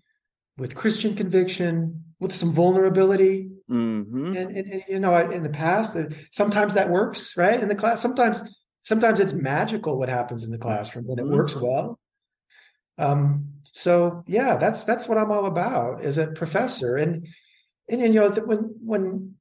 [0.58, 3.50] with Christian conviction, with some vulnerability.
[3.70, 4.36] Mm-hmm.
[4.36, 7.60] And, and, and, you know, in the past, uh, sometimes that works, right?
[7.60, 8.44] In the class, sometimes
[8.82, 11.36] sometimes it's magical what happens in the classroom and it mm-hmm.
[11.36, 12.00] works well.
[12.98, 16.98] Um, so yeah, that's that's what I'm all about as a professor.
[16.98, 17.28] And
[17.90, 19.36] and, and you know, when when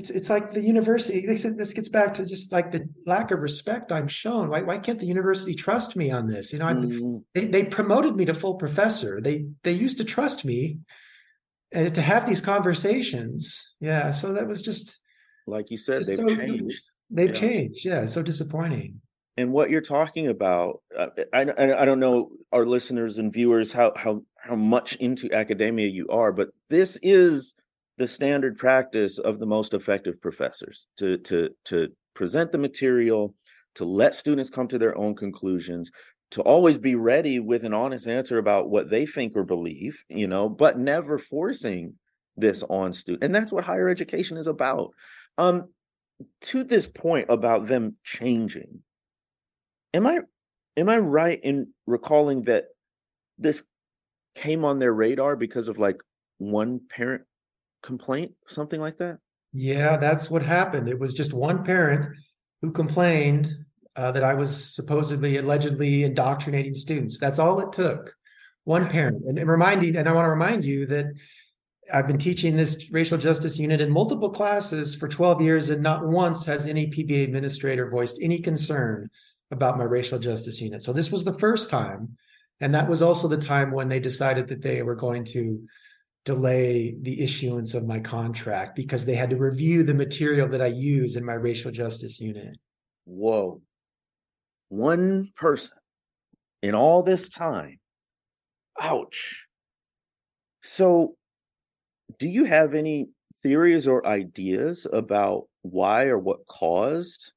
[0.00, 1.26] it's it's like the university.
[1.26, 4.48] They said this gets back to just like the lack of respect I'm shown.
[4.48, 6.52] Why why can't the university trust me on this?
[6.52, 7.22] You know, mm.
[7.34, 9.20] they they promoted me to full professor.
[9.20, 10.78] They they used to trust me,
[11.72, 13.74] and to have these conversations.
[13.80, 14.98] Yeah, so that was just
[15.46, 15.98] like you said.
[15.98, 16.82] They've so, changed.
[17.10, 17.40] They've yeah.
[17.40, 17.84] changed.
[17.84, 19.00] Yeah, it's so disappointing.
[19.36, 23.70] And what you're talking about, uh, I, I I don't know our listeners and viewers
[23.70, 27.54] how how how much into academia you are, but this is
[28.00, 33.34] the standard practice of the most effective professors to to to present the material
[33.74, 35.90] to let students come to their own conclusions
[36.30, 40.26] to always be ready with an honest answer about what they think or believe you
[40.26, 41.92] know but never forcing
[42.38, 44.92] this on students and that's what higher education is about.
[45.36, 45.68] Um
[46.40, 48.80] to this point about them changing
[49.92, 50.20] am i
[50.78, 52.64] am i right in recalling that
[53.36, 53.62] this
[54.34, 55.96] came on their radar because of like
[56.38, 57.24] one parent
[57.82, 59.18] complaint, something like that?
[59.52, 60.88] Yeah, that's what happened.
[60.88, 62.16] It was just one parent
[62.62, 63.52] who complained
[63.96, 67.18] uh, that I was supposedly, allegedly indoctrinating students.
[67.18, 68.14] That's all it took.
[68.64, 69.24] One parent.
[69.26, 71.06] And, and reminding, and I want to remind you that
[71.92, 76.06] I've been teaching this racial justice unit in multiple classes for 12 years, and not
[76.06, 79.10] once has any PBA administrator voiced any concern
[79.50, 80.82] about my racial justice unit.
[80.82, 82.16] So this was the first time.
[82.60, 85.66] And that was also the time when they decided that they were going to
[86.24, 90.66] delay the issuance of my contract because they had to review the material that I
[90.66, 92.56] use in my racial justice unit.
[93.04, 93.62] Whoa.
[94.68, 95.76] One person
[96.62, 97.78] in all this time.
[98.80, 99.46] Ouch.
[100.62, 101.16] So,
[102.18, 103.08] do you have any
[103.42, 107.32] theories or ideas about why or what caused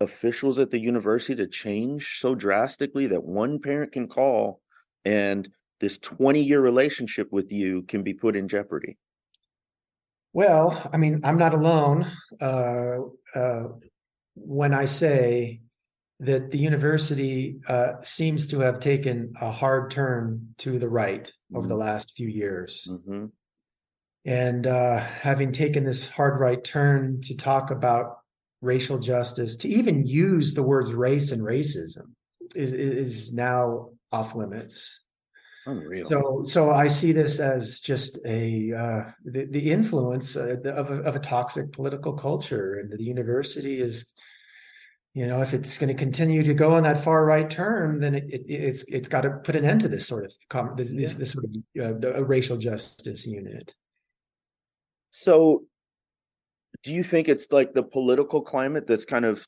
[0.00, 4.60] officials at the university to change so drastically that one parent can call
[5.04, 5.48] and
[5.80, 8.98] this 20 year relationship with you can be put in jeopardy?
[10.32, 12.06] Well, I mean, I'm not alone
[12.40, 12.96] uh,
[13.34, 13.62] uh,
[14.34, 15.62] when I say
[16.20, 21.56] that the university uh, seems to have taken a hard turn to the right mm-hmm.
[21.56, 21.82] over the mm-hmm.
[21.82, 22.86] last few years.
[22.90, 23.26] Mm-hmm.
[24.24, 28.18] And uh, having taken this hard right turn to talk about
[28.60, 32.12] racial justice, to even use the words race and racism
[32.54, 35.04] is, is now off limits.
[35.66, 36.08] Unreal.
[36.08, 41.00] So, so I see this as just a uh, the, the influence uh, of, a,
[41.00, 44.14] of a toxic political culture, and the university is,
[45.12, 48.14] you know, if it's going to continue to go on that far right turn, then
[48.14, 51.14] it, it, it's it's got to put an end to this sort of this this,
[51.14, 53.74] this sort of uh, racial justice unit.
[55.10, 55.64] So,
[56.84, 59.44] do you think it's like the political climate that's kind of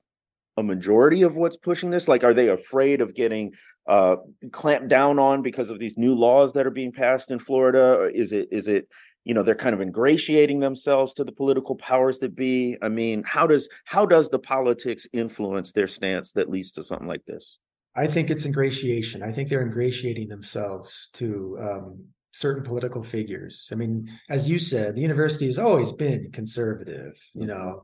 [0.57, 2.09] a majority of what's pushing this?
[2.09, 3.53] Like, are they afraid of getting
[3.89, 4.17] uh,
[4.53, 7.97] clamped down on because of these new laws that are being passed in Florida?
[7.97, 8.89] Or is it is it
[9.25, 12.77] you know they're kind of ingratiating themselves to the political powers that be?
[12.83, 17.09] I mean, how does how does the politics influence their stance that leads to something
[17.09, 17.59] like this?
[17.97, 19.23] I think it's ingratiation.
[19.23, 23.69] I think they're ingratiating themselves to um, certain political figures.
[23.73, 27.21] I mean, as you said, the university has always been conservative.
[27.35, 27.49] You mm-hmm.
[27.49, 27.83] know,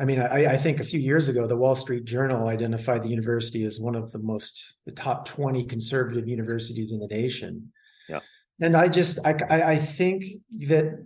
[0.00, 3.08] I mean, I, I, think a few years ago, the Wall Street Journal identified the
[3.08, 7.72] university as one of the most the top 20 conservative universities in the nation.
[8.08, 8.20] Yeah.
[8.60, 10.24] And I just I, I think
[10.68, 11.04] that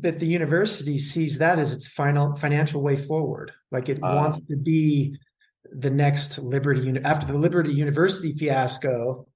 [0.00, 3.52] that the university sees that as its final financial way forward.
[3.70, 4.14] Like it uh.
[4.16, 5.16] wants to be
[5.70, 9.26] the next Liberty after the Liberty University fiasco.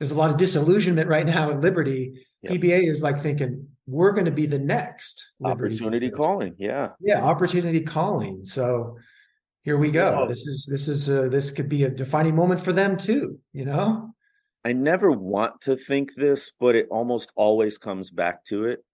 [0.00, 2.26] There's a lot of disillusionment right now in Liberty.
[2.42, 2.52] Yep.
[2.52, 6.54] PBA is like thinking, we're going to be the next opportunity calling.
[6.58, 6.90] Yeah.
[7.00, 7.22] Yeah.
[7.22, 8.44] Opportunity calling.
[8.44, 8.98] So
[9.62, 10.26] here we go.
[10.26, 13.64] This is, this is, a, this could be a defining moment for them too, you
[13.64, 14.12] know?
[14.64, 18.84] I never want to think this, but it almost always comes back to it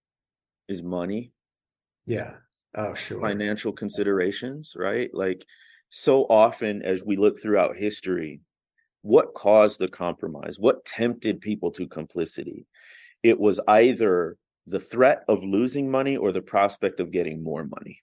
[0.69, 1.31] is money.
[2.05, 2.33] Yeah.
[2.75, 3.19] Oh, sure.
[3.19, 5.09] Financial considerations, right?
[5.13, 5.43] Like
[5.89, 8.41] so often as we look throughout history,
[9.01, 10.57] what caused the compromise?
[10.59, 12.67] What tempted people to complicity?
[13.23, 18.01] It was either the threat of losing money or the prospect of getting more money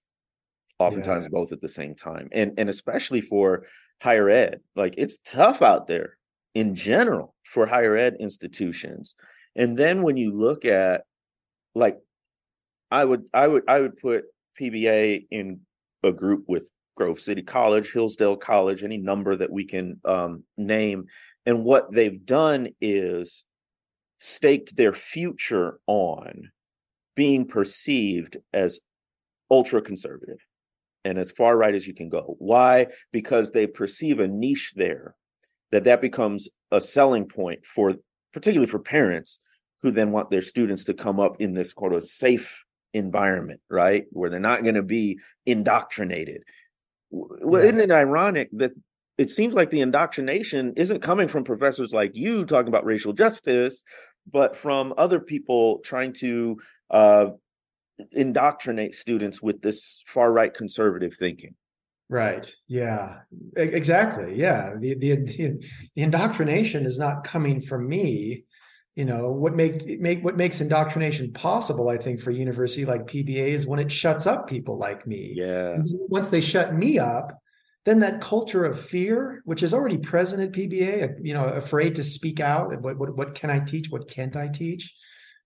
[0.79, 1.31] oftentimes yeah.
[1.31, 3.67] both at the same time and and especially for
[4.03, 6.17] higher ed like it's tough out there
[6.55, 9.15] in general for higher ed institutions
[9.57, 11.05] and then when you look at
[11.75, 11.99] like
[12.91, 14.25] i would i would i would put
[14.59, 15.61] pba in
[16.03, 21.05] a group with grove city college hillsdale college any number that we can um, name
[21.47, 23.45] and what they've done is
[24.21, 26.51] staked their future on
[27.17, 28.81] being perceived as
[29.51, 30.39] ultra conservative
[31.05, 32.37] and as far right as you can go.
[32.39, 32.87] Why?
[33.13, 35.17] Because they perceive a niche there
[35.73, 37.95] that that becomes a selling point for
[38.33, 39.39] particularly for parents
[39.83, 44.05] who then want their students to come up in this sort of safe environment, right?
[44.11, 46.43] Where they're not going to be indoctrinated.
[47.11, 47.69] Well, yeah.
[47.69, 48.73] isn't it ironic that
[49.19, 53.85] it seems like the indoctrination isn't coming from professors like you talking about racial justice,
[54.31, 56.59] but from other people trying to
[56.91, 57.27] uh,
[58.13, 61.55] indoctrinate students with this far right conservative thinking.
[62.09, 62.53] Right.
[62.67, 63.21] Yeah.
[63.57, 64.35] Exactly.
[64.35, 64.75] Yeah.
[64.79, 68.45] The, the, the the indoctrination is not coming from me.
[68.97, 71.89] You know what make make what makes indoctrination possible.
[71.89, 75.33] I think for university like PBA is when it shuts up people like me.
[75.37, 75.79] Yeah.
[76.09, 77.41] Once they shut me up,
[77.85, 81.95] then that culture of fear, which is already present at PBA, uh, you know, afraid
[81.95, 82.79] to speak out.
[82.83, 83.91] What, what, what can I teach?
[83.91, 84.95] What can't I teach?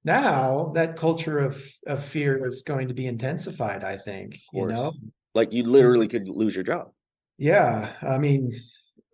[0.04, 4.92] Now that culture of, of fear is going to be intensified, I think, you know,
[5.34, 5.70] like you hmm.
[5.70, 6.88] literally could lose your job.
[7.38, 7.90] Yeah.
[8.02, 8.52] I mean,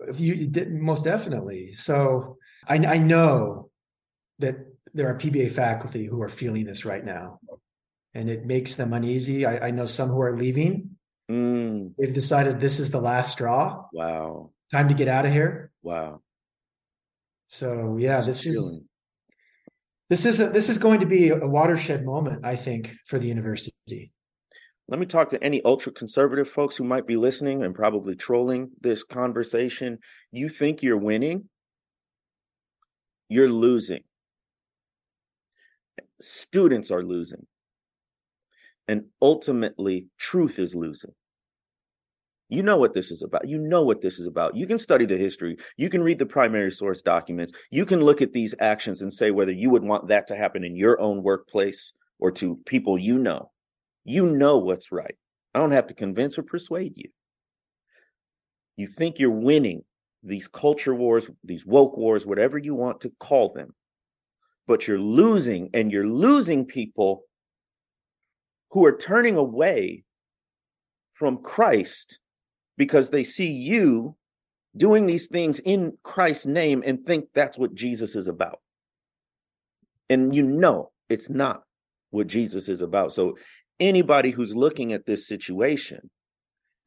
[0.00, 1.74] if you did most definitely.
[1.74, 3.70] So I, I know
[4.38, 4.56] that
[4.94, 7.38] there are PBA faculty who are feeling this right now
[8.14, 9.46] and it makes them uneasy.
[9.46, 10.96] I, I know some who are leaving
[11.30, 11.92] Mm.
[11.96, 13.86] They've decided this is the last straw.
[13.92, 14.50] Wow.
[14.72, 15.70] Time to get out of here.
[15.82, 16.22] Wow.
[17.46, 18.80] So yeah, this is
[20.08, 23.28] this is a, this is going to be a watershed moment, I think, for the
[23.28, 24.12] university.
[24.88, 28.70] Let me talk to any ultra conservative folks who might be listening and probably trolling
[28.80, 29.98] this conversation.
[30.32, 31.48] You think you're winning?
[33.28, 34.02] You're losing.
[36.20, 37.46] Students are losing.
[38.88, 41.12] And ultimately, truth is losing.
[42.50, 43.48] You know what this is about.
[43.48, 44.56] You know what this is about.
[44.56, 45.56] You can study the history.
[45.76, 47.52] You can read the primary source documents.
[47.70, 50.64] You can look at these actions and say whether you would want that to happen
[50.64, 53.52] in your own workplace or to people you know.
[54.04, 55.14] You know what's right.
[55.54, 57.08] I don't have to convince or persuade you.
[58.76, 59.84] You think you're winning
[60.22, 63.74] these culture wars, these woke wars, whatever you want to call them,
[64.66, 67.22] but you're losing, and you're losing people
[68.70, 70.04] who are turning away
[71.12, 72.19] from Christ
[72.80, 74.16] because they see you
[74.74, 78.60] doing these things in Christ's name and think that's what Jesus is about.
[80.08, 81.64] And you know it's not
[82.08, 83.12] what Jesus is about.
[83.12, 83.36] So
[83.78, 86.08] anybody who's looking at this situation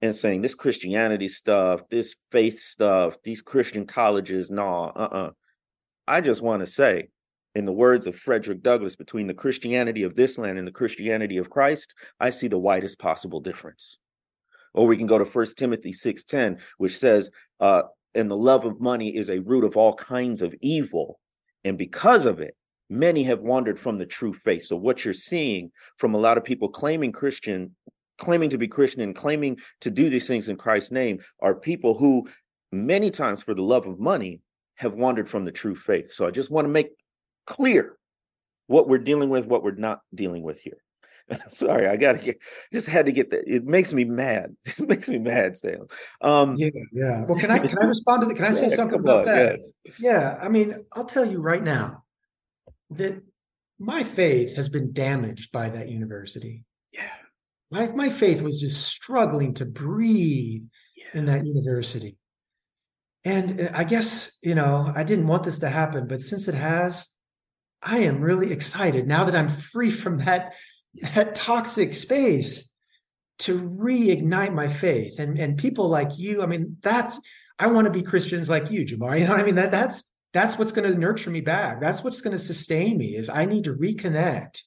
[0.01, 5.29] and saying this Christianity stuff, this faith stuff, these Christian colleges, nah, uh-uh.
[6.08, 7.10] I just want to say,
[7.53, 11.38] in the words of Frederick Douglass, between the Christianity of this land and the Christianity
[11.38, 13.99] of Christ, I see the widest possible difference.
[14.74, 17.84] Or we can go to First Timothy 6:10, which says, uh,
[18.16, 21.20] and the love of money is a root of all kinds of evil.
[21.64, 22.56] And because of it,
[22.90, 24.66] many have wandered from the true faith.
[24.66, 27.76] So what you're seeing from a lot of people claiming Christian,
[28.20, 31.98] claiming to be Christian and claiming to do these things in Christ's name are people
[31.98, 32.28] who
[32.72, 34.42] many times for the love of money
[34.76, 36.12] have wandered from the true faith.
[36.12, 36.90] So I just want to make
[37.46, 37.98] clear
[38.68, 40.78] what we're dealing with, what we're not dealing with here.
[41.50, 42.39] Sorry, I gotta get
[42.72, 43.43] just had to get that.
[43.48, 44.56] It makes me mad.
[44.65, 45.88] It makes me mad, Sam.
[46.22, 47.24] Um yeah, yeah.
[47.24, 48.36] Well, can I can I respond to that?
[48.36, 49.52] Can I say yeah, something about on, that?
[49.52, 49.74] Yes.
[50.00, 52.04] Yeah, I mean, I'll tell you right now
[52.91, 53.22] that
[53.80, 56.63] my faith has been damaged by that university.
[56.91, 57.12] Yeah.
[57.72, 60.63] My my faith was just struggling to breathe
[60.96, 61.19] yeah.
[61.19, 62.17] in that university.
[63.26, 67.08] And I guess, you know, I didn't want this to happen, but since it has,
[67.82, 70.56] I am really excited now that I'm free from that
[71.01, 72.71] that toxic space
[73.39, 75.19] to reignite my faith.
[75.19, 77.19] And and people like you, I mean, that's
[77.60, 79.17] I want to be Christians like you, Jemar.
[79.19, 79.56] You know what I mean?
[79.56, 81.79] That that's that's what's going to nurture me back.
[81.79, 84.62] That's what's going to sustain me is I need to reconnect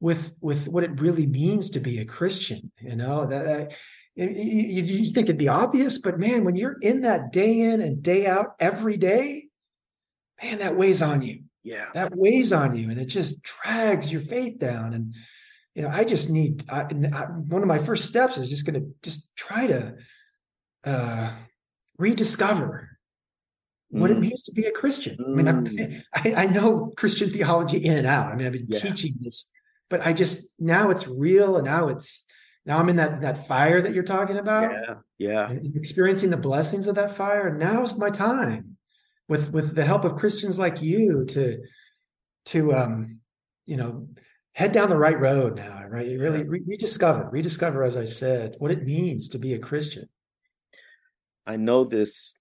[0.00, 2.70] with with what it really means to be a Christian.
[2.80, 3.72] You know, that
[4.14, 8.02] you, you think it'd be obvious, but man, when you're in that day in and
[8.02, 9.46] day out every day,
[10.42, 14.22] man, that weighs on you yeah that weighs on you and it just drags your
[14.22, 15.14] faith down and
[15.74, 18.80] you know i just need I, I, one of my first steps is just going
[18.80, 19.94] to just try to
[20.84, 21.32] uh
[21.98, 22.98] rediscover
[23.94, 24.00] mm.
[24.00, 24.22] what it mm.
[24.22, 25.48] means to be a christian mm.
[25.48, 26.02] i mean mm.
[26.14, 28.80] I, I, know christian theology in and out i mean i've been yeah.
[28.80, 29.50] teaching this
[29.90, 32.24] but i just now it's real and now it's
[32.64, 36.86] now i'm in that that fire that you're talking about yeah yeah experiencing the blessings
[36.86, 38.77] of that fire now's my time
[39.28, 41.58] with with the help of Christians like you to
[42.46, 43.20] to um
[43.66, 44.08] you know
[44.52, 46.06] head down the right road now right?
[46.06, 50.08] You really re- rediscover rediscover as i said what it means to be a christian.
[51.46, 52.34] I know this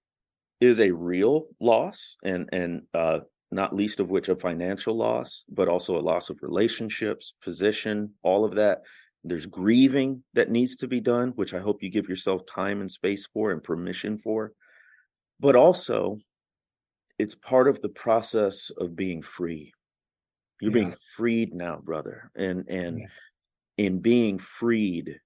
[0.60, 3.20] is a real loss and and uh
[3.52, 8.44] not least of which a financial loss but also a loss of relationships position all
[8.44, 8.82] of that.
[9.24, 12.92] There's grieving that needs to be done which i hope you give yourself time and
[12.92, 14.54] space for and permission for.
[15.40, 16.18] But also
[17.20, 19.74] it's part of the process of being free
[20.62, 20.84] you're yeah.
[20.84, 23.08] being freed now brother and and yeah.
[23.78, 25.20] in being freed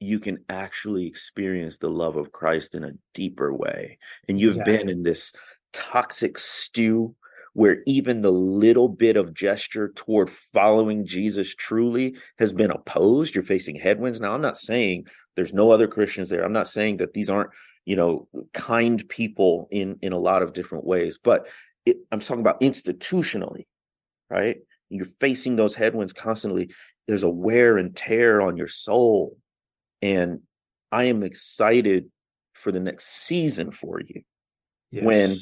[0.00, 4.88] you can actually experience the love of christ in a deeper way and you've been
[4.88, 5.32] in this
[5.72, 7.14] toxic stew
[7.54, 13.34] where even the little bit of gesture toward following Jesus truly has been opposed.
[13.34, 14.20] You're facing headwinds.
[14.20, 16.44] Now, I'm not saying there's no other Christians there.
[16.44, 17.50] I'm not saying that these aren't
[17.88, 21.48] you know kind people in in a lot of different ways but
[21.86, 23.64] it, i'm talking about institutionally
[24.28, 24.58] right
[24.90, 26.70] you're facing those headwinds constantly
[27.06, 29.38] there's a wear and tear on your soul
[30.02, 30.40] and
[30.92, 32.10] i am excited
[32.52, 34.20] for the next season for you
[34.90, 35.04] yes.
[35.04, 35.34] when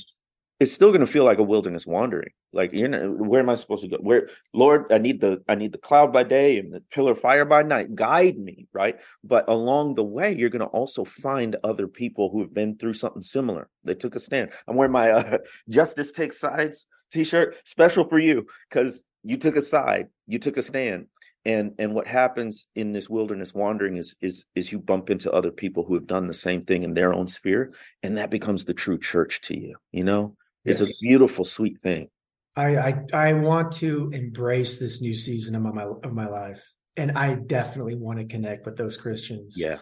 [0.60, 2.30] it's still going to feel like a wilderness wandering.
[2.56, 3.98] Like you're where am I supposed to go?
[3.98, 7.44] Where Lord, I need the I need the cloud by day and the pillar fire
[7.44, 7.94] by night.
[7.94, 8.98] Guide me, right?
[9.22, 12.94] But along the way, you're going to also find other people who have been through
[12.94, 13.68] something similar.
[13.84, 14.50] They took a stand.
[14.66, 15.38] I'm wearing my uh,
[15.68, 20.62] Justice Takes Sides t-shirt, special for you because you took a side, you took a
[20.62, 21.06] stand,
[21.44, 25.50] and and what happens in this wilderness wandering is is is you bump into other
[25.50, 28.74] people who have done the same thing in their own sphere, and that becomes the
[28.74, 29.76] true church to you.
[29.92, 30.36] You know
[30.66, 32.08] it's a beautiful, sweet thing.
[32.56, 36.64] I, I I want to embrace this new season of my of my life,
[36.96, 39.56] and I definitely want to connect with those Christians.
[39.58, 39.76] Yeah,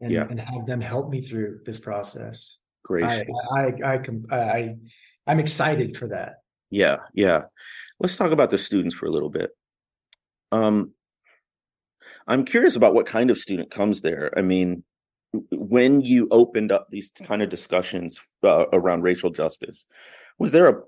[0.00, 0.26] and yeah.
[0.30, 2.58] and have them help me through this process.
[2.84, 3.04] Great.
[3.04, 4.00] I I I,
[4.30, 4.76] I, I
[5.26, 6.36] I'm excited for that.
[6.70, 7.42] Yeah, yeah.
[7.98, 9.50] Let's talk about the students for a little bit.
[10.52, 10.92] Um,
[12.26, 14.32] I'm curious about what kind of student comes there.
[14.36, 14.84] I mean,
[15.50, 19.86] when you opened up these kind of discussions uh, around racial justice,
[20.38, 20.80] was there a,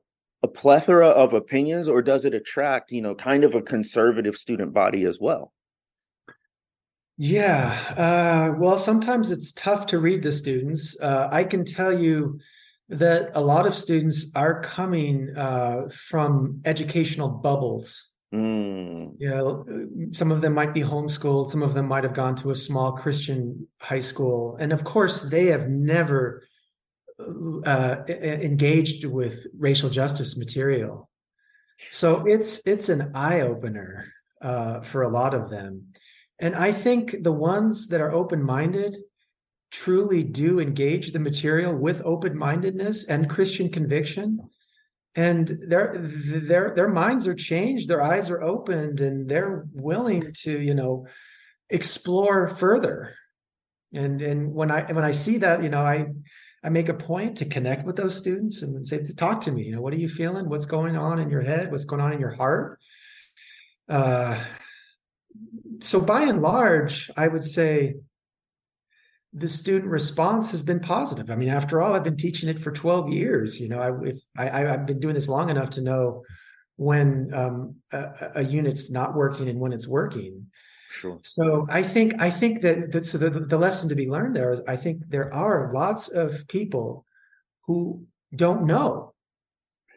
[0.43, 4.73] a plethora of opinions or does it attract, you know, kind of a conservative student
[4.73, 5.53] body as well?
[7.17, 7.79] Yeah.
[7.97, 10.97] Uh, well, sometimes it's tough to read the students.
[11.01, 12.41] Uh, I can tell you
[12.89, 18.11] that a lot of students are coming uh, from educational bubbles.
[18.35, 19.15] Mm.
[19.19, 19.67] You know,
[20.13, 22.93] some of them might be homeschooled, some of them might have gone to a small
[22.93, 24.57] Christian high school.
[24.57, 26.43] And of course, they have never
[27.19, 31.11] uh, engaged with racial justice material.
[31.91, 34.07] So it's it's an eye opener
[34.41, 35.89] uh, for a lot of them.
[36.39, 38.97] And I think the ones that are open minded
[39.71, 44.39] truly do engage the material with open mindedness and Christian conviction.
[45.15, 50.61] And their their their minds are changed, their eyes are opened, and they're willing to,
[50.61, 51.07] you know,
[51.69, 53.15] explore further.
[53.95, 56.07] And and when I when I see that, you know, I
[56.65, 59.65] I make a point to connect with those students and say, talk to me.
[59.65, 60.49] You know, what are you feeling?
[60.49, 61.73] What's going on in your head?
[61.73, 62.79] What's going on in your heart?
[63.89, 64.39] Uh,
[65.81, 67.97] so by and large, I would say
[69.33, 71.31] the student response has been positive.
[71.31, 73.59] I mean, after all, I've been teaching it for 12 years.
[73.59, 76.23] You know, I, if, I, have been doing this long enough to know
[76.77, 80.47] when um, a, a, unit's not working and when it's working.
[80.93, 81.19] Sure.
[81.23, 84.53] So I think I think that, that so the, the lesson to be learned there
[84.53, 87.07] is I think there are lots of people
[87.63, 88.05] who
[88.37, 89.15] don't know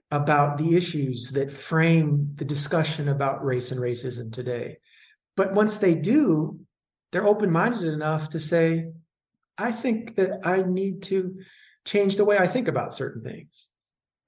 [0.10, 4.78] about the issues that frame the discussion about race and racism today.
[5.36, 6.62] But once they do,
[7.12, 8.92] they're open minded enough to say,
[9.58, 11.40] I think that I need to
[11.84, 13.70] change the way I think about certain things,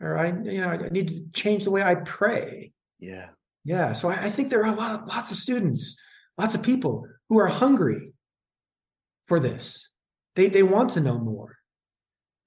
[0.02, 2.74] or I, you know, I need to change the way I pray.
[3.00, 3.28] Yeah,
[3.64, 3.94] yeah.
[3.94, 6.02] So I, I think there are a lot of lots of students,
[6.38, 8.14] lots of people who are hungry
[9.26, 9.90] for this.
[10.36, 11.58] They they want to know more,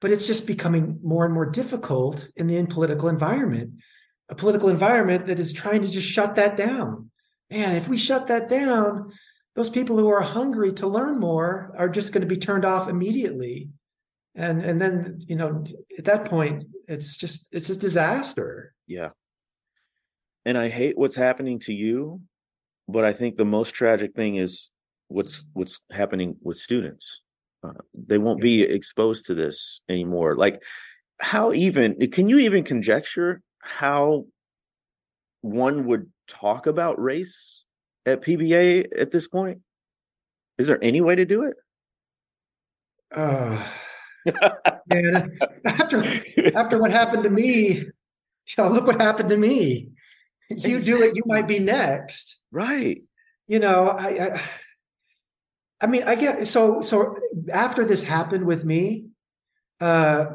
[0.00, 3.74] but it's just becoming more and more difficult in the political environment,
[4.28, 7.10] a political environment that is trying to just shut that down
[7.50, 9.12] man, if we shut that down,
[9.56, 12.88] those people who are hungry to learn more are just going to be turned off
[12.88, 13.70] immediately.
[14.36, 15.64] And and then, you know,
[15.98, 18.72] at that point, it's just it's a disaster.
[18.86, 19.10] Yeah.
[20.44, 22.20] And I hate what's happening to you,
[22.92, 24.70] but I think the most tragic thing is
[25.08, 27.20] what's what's happening with students.
[27.62, 30.36] Uh, they won't be exposed to this anymore.
[30.36, 30.62] Like
[31.20, 34.24] how even can you even conjecture how
[35.42, 37.64] one would talk about race
[38.06, 39.60] at PBA at this point?
[40.58, 41.56] Is there any way to do it?
[43.14, 43.62] Uh,
[44.86, 45.32] man,
[45.64, 46.04] after
[46.54, 47.92] after what happened to me, you
[48.58, 49.90] know, look what happened to me.
[50.48, 52.39] You do it, you might be next.
[52.50, 53.02] Right.
[53.46, 54.42] You know, I, I
[55.82, 57.16] I mean, I get so so
[57.52, 59.06] after this happened with me,
[59.80, 60.26] uh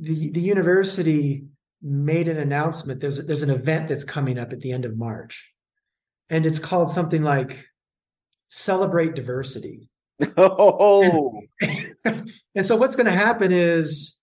[0.00, 1.46] the the university
[1.82, 3.00] made an announcement.
[3.00, 5.52] There's there's an event that's coming up at the end of March,
[6.30, 7.66] and it's called something like
[8.48, 9.88] "Celebrate Diversity."
[10.36, 11.94] Oh, and,
[12.54, 14.16] and so what's going to happen is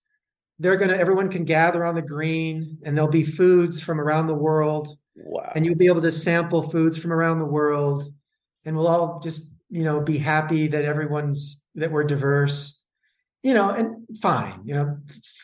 [0.58, 4.26] they're going to everyone can gather on the green, and there'll be foods from around
[4.26, 4.96] the world.
[5.16, 5.52] Wow!
[5.54, 8.12] And you'll be able to sample foods from around the world,
[8.64, 12.78] and we'll all just you know be happy that everyone's that we're diverse
[13.42, 14.98] you know and fine you know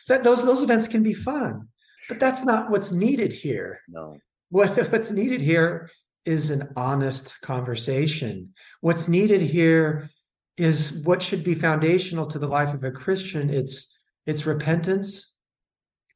[0.07, 1.67] that those those events can be fun
[2.09, 3.81] but that's not what's needed here.
[3.87, 4.17] No.
[4.49, 5.89] What, what's needed here
[6.25, 8.53] is an honest conversation.
[8.81, 10.09] What's needed here
[10.57, 13.49] is what should be foundational to the life of a Christian.
[13.49, 13.95] It's
[14.25, 15.35] it's repentance,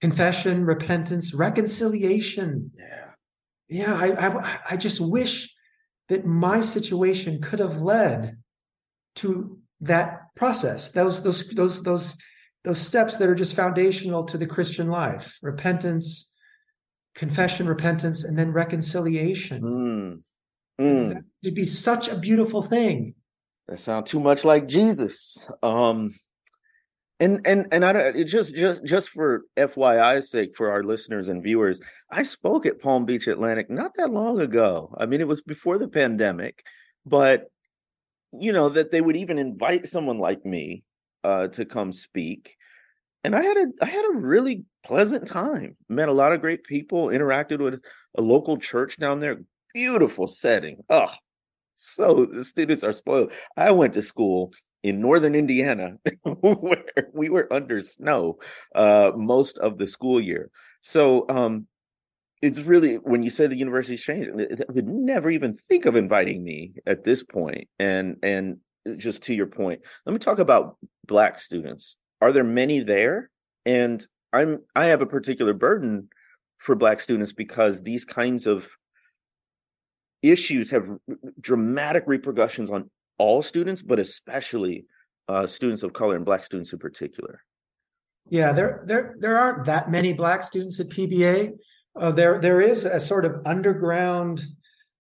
[0.01, 2.72] confession, repentance, reconciliation.
[2.78, 3.03] Yeah.
[3.74, 5.52] Yeah, I, I I just wish
[6.10, 8.38] that my situation could have led
[9.16, 10.92] to that process.
[10.92, 12.18] Those those those those
[12.64, 16.32] those steps that are just foundational to the Christian life repentance,
[17.16, 19.62] confession, repentance, and then reconciliation.
[19.64, 20.22] Mm.
[20.80, 21.14] Mm.
[21.16, 23.16] That would be such a beautiful thing.
[23.68, 25.50] That sounds too much like Jesus.
[25.64, 26.12] Um,
[27.20, 28.28] and and and I don't.
[28.28, 33.05] Just just just for FYI's sake, for our listeners and viewers, I spoke at Palm
[33.05, 34.93] Beach Atlantic not that long ago.
[34.97, 36.64] I mean, it was before the pandemic,
[37.05, 37.45] but
[38.32, 40.84] you know that they would even invite someone like me
[41.24, 42.55] uh, to come speak,
[43.24, 45.78] and I had a I had a really pleasant time.
[45.89, 47.07] Met a lot of great people.
[47.07, 47.82] Interacted with
[48.16, 49.38] a local church down there.
[49.74, 50.78] Beautiful setting.
[50.89, 51.14] Oh,
[51.76, 53.32] so the students are spoiled.
[53.55, 54.51] I went to school
[54.84, 58.38] in northern Indiana where we were under snow
[58.76, 60.52] uh, most of the school year.
[60.82, 61.68] So um,
[62.42, 66.44] it's really when you say the university's changed, I would never even think of inviting
[66.44, 67.70] me at this point.
[67.80, 68.58] And and
[68.98, 70.78] just to your point, let me talk about
[71.08, 71.96] black students.
[72.22, 73.30] Are there many there?
[73.66, 76.10] And I'm I have a particular burden
[76.58, 78.68] for black students because these kinds of
[80.22, 80.90] issues have
[81.40, 84.86] dramatic repercussions on all students, but especially
[85.28, 87.41] uh, students of color and Black students in particular?
[88.30, 91.53] Yeah, there there there aren't that many Black students at PBA.
[91.95, 94.43] Uh, there there is a sort of underground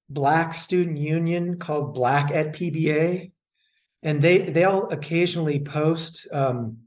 [0.09, 3.31] Black student union called Black at PBA,
[4.03, 6.79] and they they'll occasionally post um,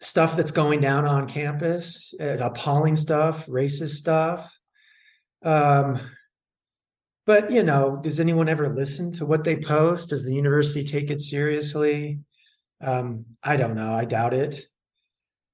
[0.00, 4.56] stuff that's going down on campus, uh, appalling stuff, racist stuff.
[5.42, 6.00] Um,
[7.28, 10.08] but you know, does anyone ever listen to what they post?
[10.08, 12.20] Does the university take it seriously?
[12.80, 13.92] Um, I don't know.
[13.92, 14.62] I doubt it.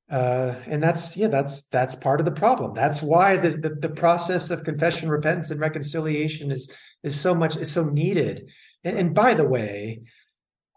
[0.09, 2.75] Uh, and that's yeah, that's that's part of the problem.
[2.75, 6.71] That's why the, the, the process of confession, repentance, and reconciliation is
[7.03, 8.49] is so much is so needed.
[8.85, 10.03] And, and by the way,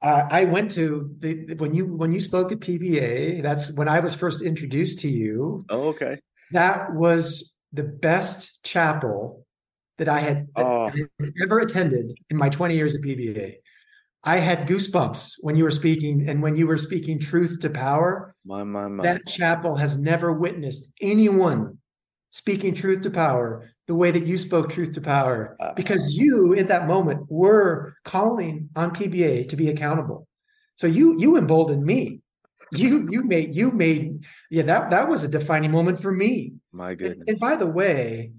[0.02, 3.44] uh, I went to the when you when you spoke at PBA.
[3.44, 5.64] That's when I was first introduced to you.
[5.70, 6.20] Oh, okay.
[6.54, 9.46] That was the best chapel
[9.98, 10.92] that I had, Oh.
[11.44, 13.56] ever attended in my 20 years at PBA.
[14.24, 18.36] I had goosebumps when you were speaking, and when you were speaking truth to power.
[18.46, 19.04] My my my.
[19.04, 21.78] That chapel has never witnessed anyone
[22.32, 26.52] speaking truth to power the way that you spoke truth to power, Uh, because you,
[26.54, 30.28] in that moment, were calling on PBA to be accountable.
[30.76, 32.22] So you you emboldened me.
[32.74, 36.54] You you made you made yeah that that was a defining moment for me.
[36.74, 37.26] my And, goodness.
[37.30, 38.34] and by the way,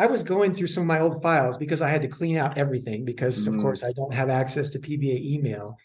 [0.00, 2.56] I was going through some of my old files because I had to clean out
[2.56, 3.60] everything because, of Mhm.
[3.62, 5.76] course, I don't have access to PBA email.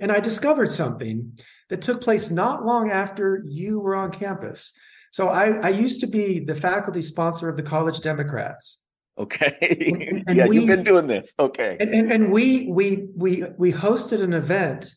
[0.00, 4.72] And I discovered something that took place not long after you were on campus.
[5.12, 8.78] So I, I used to be the faculty sponsor of the College Democrats.
[9.18, 9.54] okay.
[10.10, 11.32] and- and yeah, we- you've been doing this.
[11.38, 11.76] Okay.
[11.78, 14.90] And, and, and we we we we hosted an event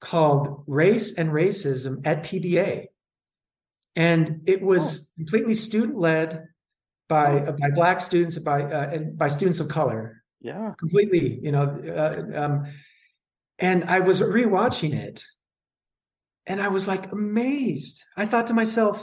[0.00, 2.88] called Race and Racism at PBA.
[3.96, 6.48] And it was completely student led
[7.14, 7.28] by
[7.62, 10.02] by black students by uh, and by students of color.
[10.40, 10.74] Yeah.
[10.78, 11.64] completely you know
[12.02, 12.54] uh, um,
[13.58, 15.24] and i was rewatching it
[16.50, 17.96] and i was like amazed.
[18.22, 18.96] I thought to myself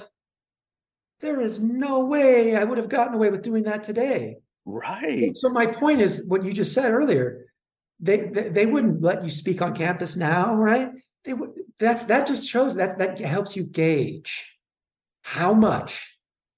[1.21, 4.37] there is no way i would have gotten away with doing that today.
[4.65, 5.35] Right.
[5.35, 7.27] so my point is what you just said earlier
[7.99, 10.89] they they, they wouldn't let you speak on campus now right?
[11.25, 14.33] They would that's that just shows that's that helps you gauge
[15.37, 15.91] how much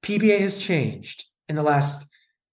[0.05, 1.19] pba has changed
[1.49, 2.07] in the last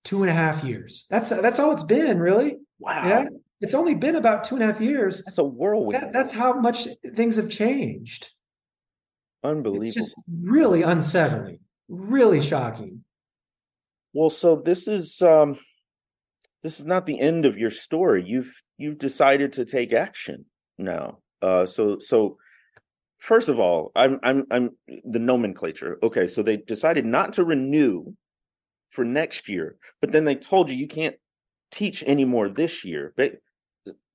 [0.05, 3.07] two and a half years that's that's all it's been really Wow.
[3.07, 3.24] yeah
[3.61, 6.01] it's only been about two and a half years That's a whirlwind.
[6.03, 8.32] that, that's how much things have changed it's
[9.45, 9.93] Unbelievable.
[10.01, 13.05] just really unsettling really shocking
[14.14, 15.59] Well, so this is um
[16.62, 18.22] this is not the end of your story.
[18.26, 20.45] You've you've decided to take action
[20.78, 21.18] now.
[21.41, 22.36] Uh so so
[23.18, 24.70] first of all, I'm I'm I'm
[25.05, 25.99] the nomenclature.
[26.03, 28.14] Okay, so they decided not to renew
[28.91, 31.16] for next year, but then they told you you can't
[31.70, 33.12] teach anymore this year.
[33.16, 33.36] But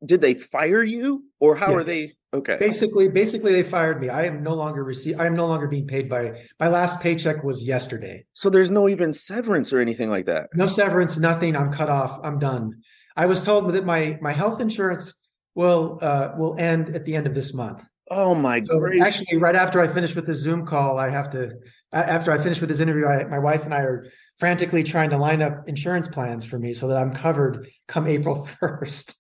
[0.06, 1.78] did they fire you or how Yeah.
[1.78, 2.58] are they okay.
[2.60, 5.88] basically basically they fired me i am no longer receive i am no longer being
[5.88, 10.26] paid by my last paycheck was yesterday So there's no even severance or anything like
[10.26, 10.50] that.
[10.54, 12.74] no severance nothing i'm cut off i'm done
[13.16, 15.14] i was told that my my health insurance
[15.56, 19.08] will uh will end at the end of this month Oh my so gracious.
[19.08, 21.54] actually right after i finish with this zoom call i have to
[21.94, 24.06] after i finish with this interview I, my wife and i are
[24.38, 28.48] frantically trying to line up insurance plans for me so that i'm covered come april
[28.62, 29.16] 1st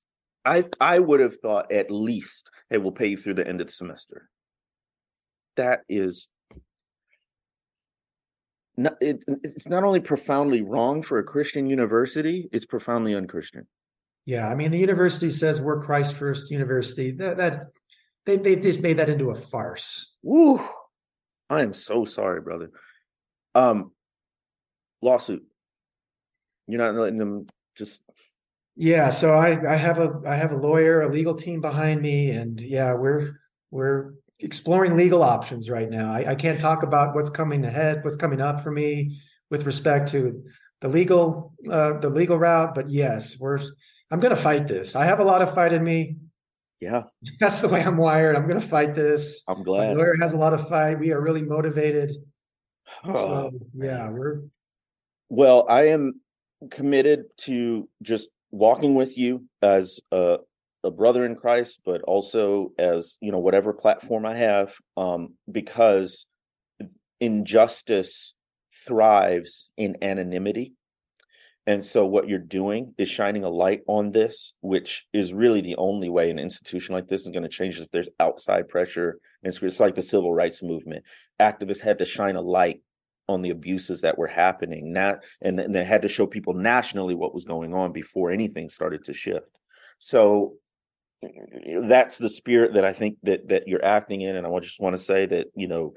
[0.47, 3.67] I I would have thought at least it will pay you through the end of
[3.67, 4.29] the semester.
[5.55, 6.27] That is
[8.77, 13.65] not it, it's not only profoundly wrong for a Christian university, it's profoundly unchristian.
[14.25, 17.67] yeah i mean the university says we're christ first university that that
[18.25, 20.59] they, they've just made that into a farce Woo!
[21.49, 22.69] I am so sorry, brother.
[23.53, 23.91] Um
[25.01, 25.43] lawsuit.
[26.67, 28.01] You're not letting them just
[28.75, 32.31] Yeah, so I I have a I have a lawyer, a legal team behind me,
[32.31, 33.39] and yeah, we're
[33.71, 36.11] we're exploring legal options right now.
[36.11, 39.19] I, I can't talk about what's coming ahead, what's coming up for me
[39.49, 40.43] with respect to
[40.81, 43.59] the legal uh the legal route, but yes, we're
[44.11, 44.95] I'm gonna fight this.
[44.95, 46.17] I have a lot of fight in me.
[46.81, 47.03] yeah,
[47.39, 48.35] That's the way I'm wired.
[48.35, 49.43] I'm gonna fight this.
[49.47, 49.97] I'm My glad.
[49.97, 50.99] lawyer has a lot of fight.
[50.99, 52.11] We are really motivated.
[53.03, 53.13] Oh,
[53.51, 54.41] So yeah, we're
[55.37, 56.21] Well, I am
[56.71, 60.37] committed to just walking with you as a,
[60.81, 66.25] a brother in Christ, but also as you know whatever platform I have, um, because
[67.19, 68.33] injustice
[68.87, 70.71] thrives in anonymity.
[71.67, 75.75] And so, what you're doing is shining a light on this, which is really the
[75.75, 77.77] only way an institution like this is going to change.
[77.81, 81.03] If there's outside pressure, and it's, it's like the civil rights movement,
[81.41, 82.83] activists had to shine a light
[83.27, 87.15] on the abuses that were happening now and, and they had to show people nationally
[87.15, 89.59] what was going on before anything started to shift
[89.97, 90.55] so
[91.81, 94.95] that's the spirit that I think that that you're acting in, and I just want
[94.95, 95.93] to say that you know,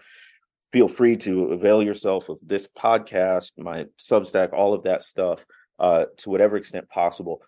[0.72, 5.45] feel free to avail yourself of this podcast, my Substack, all of that stuff,
[5.79, 7.43] uh, to whatever extent possible.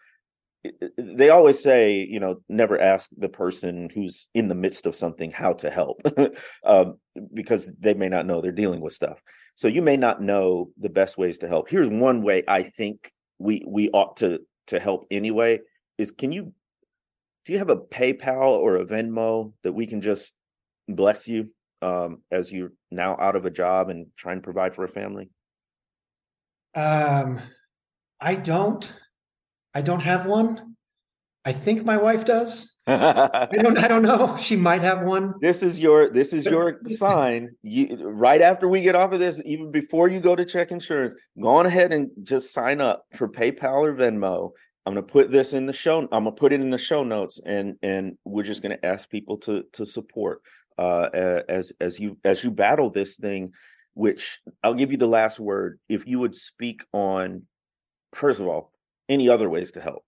[0.98, 5.30] They always say, you know, never ask the person who's in the midst of something
[5.30, 6.02] how to help,
[6.64, 6.98] um,
[7.32, 9.22] because they may not know they're dealing with stuff.
[9.54, 11.68] So you may not know the best ways to help.
[11.68, 15.60] Here's one way I think we we ought to to help anyway.
[15.98, 16.52] Is can you
[17.44, 20.32] do you have a PayPal or a Venmo that we can just
[20.88, 21.50] bless you
[21.82, 25.30] um, as you're now out of a job and trying to provide for a family?
[26.74, 27.40] Um,
[28.20, 28.92] I don't.
[29.74, 30.76] I don't have one.
[31.44, 32.76] I think my wife does.
[32.86, 33.78] I don't.
[33.78, 34.36] I don't know.
[34.36, 35.34] She might have one.
[35.40, 36.10] This is your.
[36.10, 37.50] This is your sign.
[37.62, 41.14] You right after we get off of this, even before you go to check insurance,
[41.40, 44.50] go on ahead and just sign up for PayPal or Venmo,
[44.86, 46.00] I'm gonna put this in the show.
[46.00, 49.38] I'm gonna put it in the show notes, and and we're just gonna ask people
[49.38, 50.42] to to support
[50.78, 51.08] uh,
[51.48, 53.52] as as you as you battle this thing.
[53.94, 55.78] Which I'll give you the last word.
[55.88, 57.42] If you would speak on,
[58.14, 58.72] first of all,
[59.10, 60.04] any other ways to help.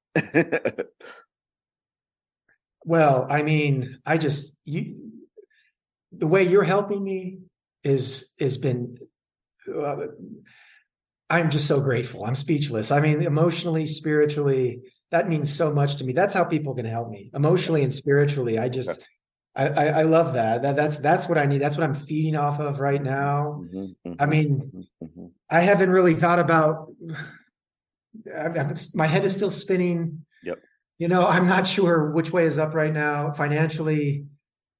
[2.84, 5.12] well, I mean, I just you
[6.12, 7.40] the way you're helping me
[7.84, 8.96] is has been.
[9.68, 10.06] Uh,
[11.28, 12.24] I'm just so grateful.
[12.26, 12.90] I'm speechless.
[12.90, 14.82] I mean, emotionally, spiritually,
[15.12, 16.12] that means so much to me.
[16.12, 18.58] That's how people can help me emotionally and spiritually.
[18.58, 19.00] I just,
[19.56, 20.62] I, I, I love that.
[20.62, 21.62] That that's that's what I need.
[21.62, 23.62] That's what I'm feeding off of right now.
[23.62, 25.26] Mm-hmm, mm-hmm, I mean, mm-hmm, mm-hmm.
[25.50, 26.92] I haven't really thought about.
[28.34, 30.24] I, I, my head is still spinning.
[30.44, 30.58] Yep.
[30.98, 34.26] You know, I'm not sure which way is up right now financially.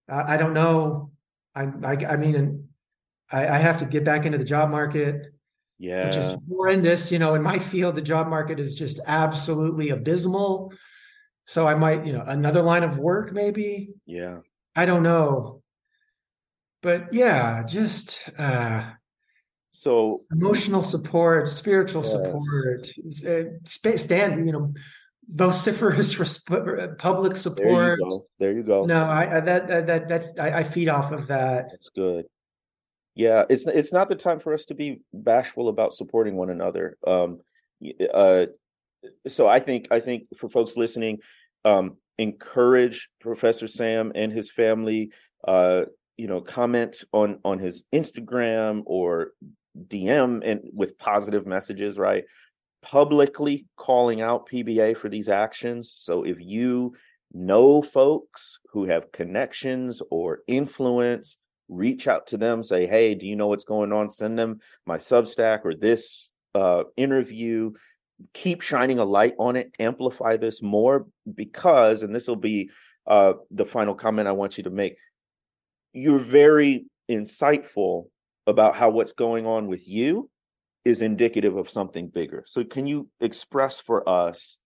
[0.09, 1.11] I don't know.
[1.55, 2.69] I, I, I mean,
[3.31, 5.33] I, I have to get back into the job market
[5.83, 9.91] yeah which is horrendous you know in my field the job market is just absolutely
[9.91, 10.73] abysmal
[11.47, 14.39] so i might you know another line of work maybe yeah
[14.77, 15.61] i don't know
[16.83, 18.85] but yeah just uh
[19.73, 22.13] so emotional support spiritual yes.
[22.13, 22.89] support
[23.27, 24.73] uh, stand you know
[25.29, 26.15] vociferous
[26.99, 28.85] public support there you go, there you go.
[28.85, 32.27] no i, I that that that, that I, I feed off of that that's good
[33.15, 36.97] yeah, it's it's not the time for us to be bashful about supporting one another.
[37.07, 37.41] Um,
[38.13, 38.47] uh,
[39.27, 41.19] so I think I think for folks listening,
[41.65, 45.13] um, encourage Professor Sam and his family.
[45.47, 45.83] Uh,
[46.17, 49.33] you know, comment on on his Instagram or
[49.89, 52.25] DM and with positive messages, right?
[52.83, 55.93] Publicly calling out PBA for these actions.
[55.97, 56.95] So if you
[57.33, 63.37] know folks who have connections or influence reach out to them, say, hey, do you
[63.37, 64.11] know what's going on?
[64.11, 67.73] Send them my Substack or this uh, interview.
[68.35, 72.71] Keep shining a light on it, amplify this more because, and this will be
[73.07, 74.97] uh, the final comment I want you to make.
[75.93, 78.07] You're very insightful
[78.47, 80.31] about how what's going on with you
[80.85, 82.43] is indicative of something bigger.
[82.47, 84.59] So, can you express for us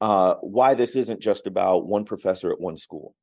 [0.00, 3.14] uh, why this isn't just about one professor at one school?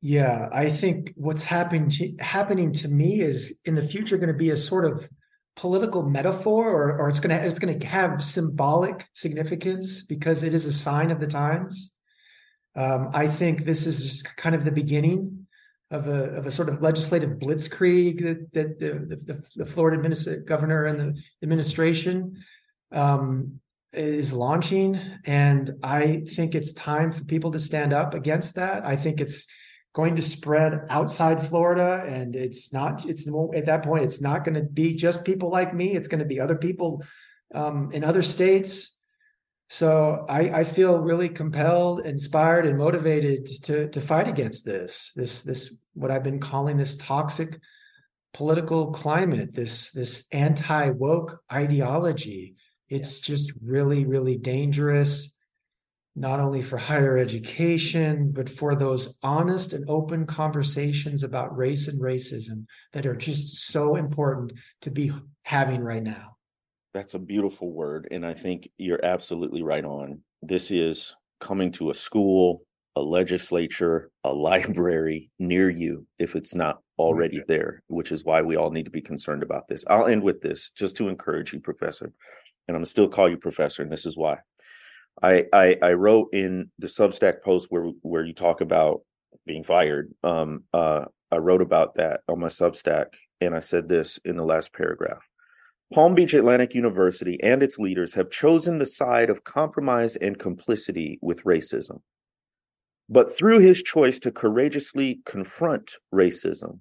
[0.00, 4.34] Yeah, I think what's happening to, happening to me is in the future going to
[4.34, 5.08] be a sort of
[5.56, 10.52] political metaphor, or or it's going to it's going to have symbolic significance because it
[10.52, 11.92] is a sign of the times.
[12.76, 15.43] Um, I think this is just kind of the beginning
[15.90, 20.86] of a of a sort of legislative blitzkrieg that that the the, the Florida governor
[20.86, 22.42] and the administration
[22.92, 23.60] um,
[23.92, 28.84] is launching, and I think it's time for people to stand up against that.
[28.84, 29.46] I think it's
[29.94, 32.04] going to spread outside Florida.
[32.06, 35.72] And it's not, it's at that point, it's not going to be just people like
[35.72, 35.94] me.
[35.94, 37.02] It's going to be other people
[37.54, 38.93] um, in other states.
[39.74, 45.42] So I, I feel really compelled, inspired, and motivated to to fight against this, this,
[45.42, 47.58] this what I've been calling this toxic
[48.32, 52.54] political climate, this this anti woke ideology.
[52.88, 55.36] It's just really, really dangerous
[56.14, 62.00] not only for higher education, but for those honest and open conversations about race and
[62.00, 64.52] racism that are just so important
[64.82, 65.12] to be
[65.42, 66.34] having right now.
[66.94, 68.06] That's a beautiful word.
[68.12, 70.20] And I think you're absolutely right on.
[70.42, 72.62] This is coming to a school,
[72.94, 78.54] a legislature, a library near you, if it's not already there, which is why we
[78.54, 79.84] all need to be concerned about this.
[79.90, 82.12] I'll end with this just to encourage you, Professor.
[82.68, 84.38] And I'm to still call you Professor, and this is why.
[85.22, 89.02] I, I I wrote in the Substack post where where you talk about
[89.46, 90.12] being fired.
[90.22, 93.06] Um, uh, I wrote about that on my Substack,
[93.40, 95.22] and I said this in the last paragraph.
[95.92, 101.18] Palm Beach Atlantic University and its leaders have chosen the side of compromise and complicity
[101.22, 102.00] with racism.
[103.08, 106.80] But through his choice to courageously confront racism,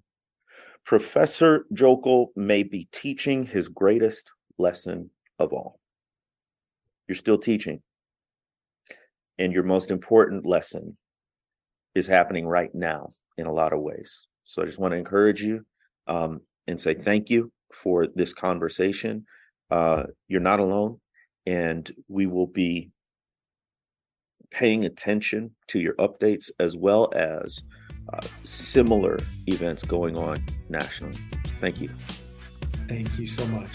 [0.86, 5.80] Professor Joeckel may be teaching his greatest lesson of all.
[7.08, 7.82] You're still teaching.
[9.38, 10.98] And your most important lesson
[11.96, 14.28] is happening right now in a lot of ways.
[14.46, 15.66] So I just want to encourage you
[16.08, 19.26] um, and say thank you for this conversation.
[19.72, 21.00] Uh, you're not alone,
[21.46, 22.92] and we will be
[24.52, 27.64] paying attention to your updates as well as
[28.14, 29.18] uh, similar
[29.48, 31.18] events going on nationally.
[31.60, 31.90] Thank you.
[32.88, 33.72] Thank you so much.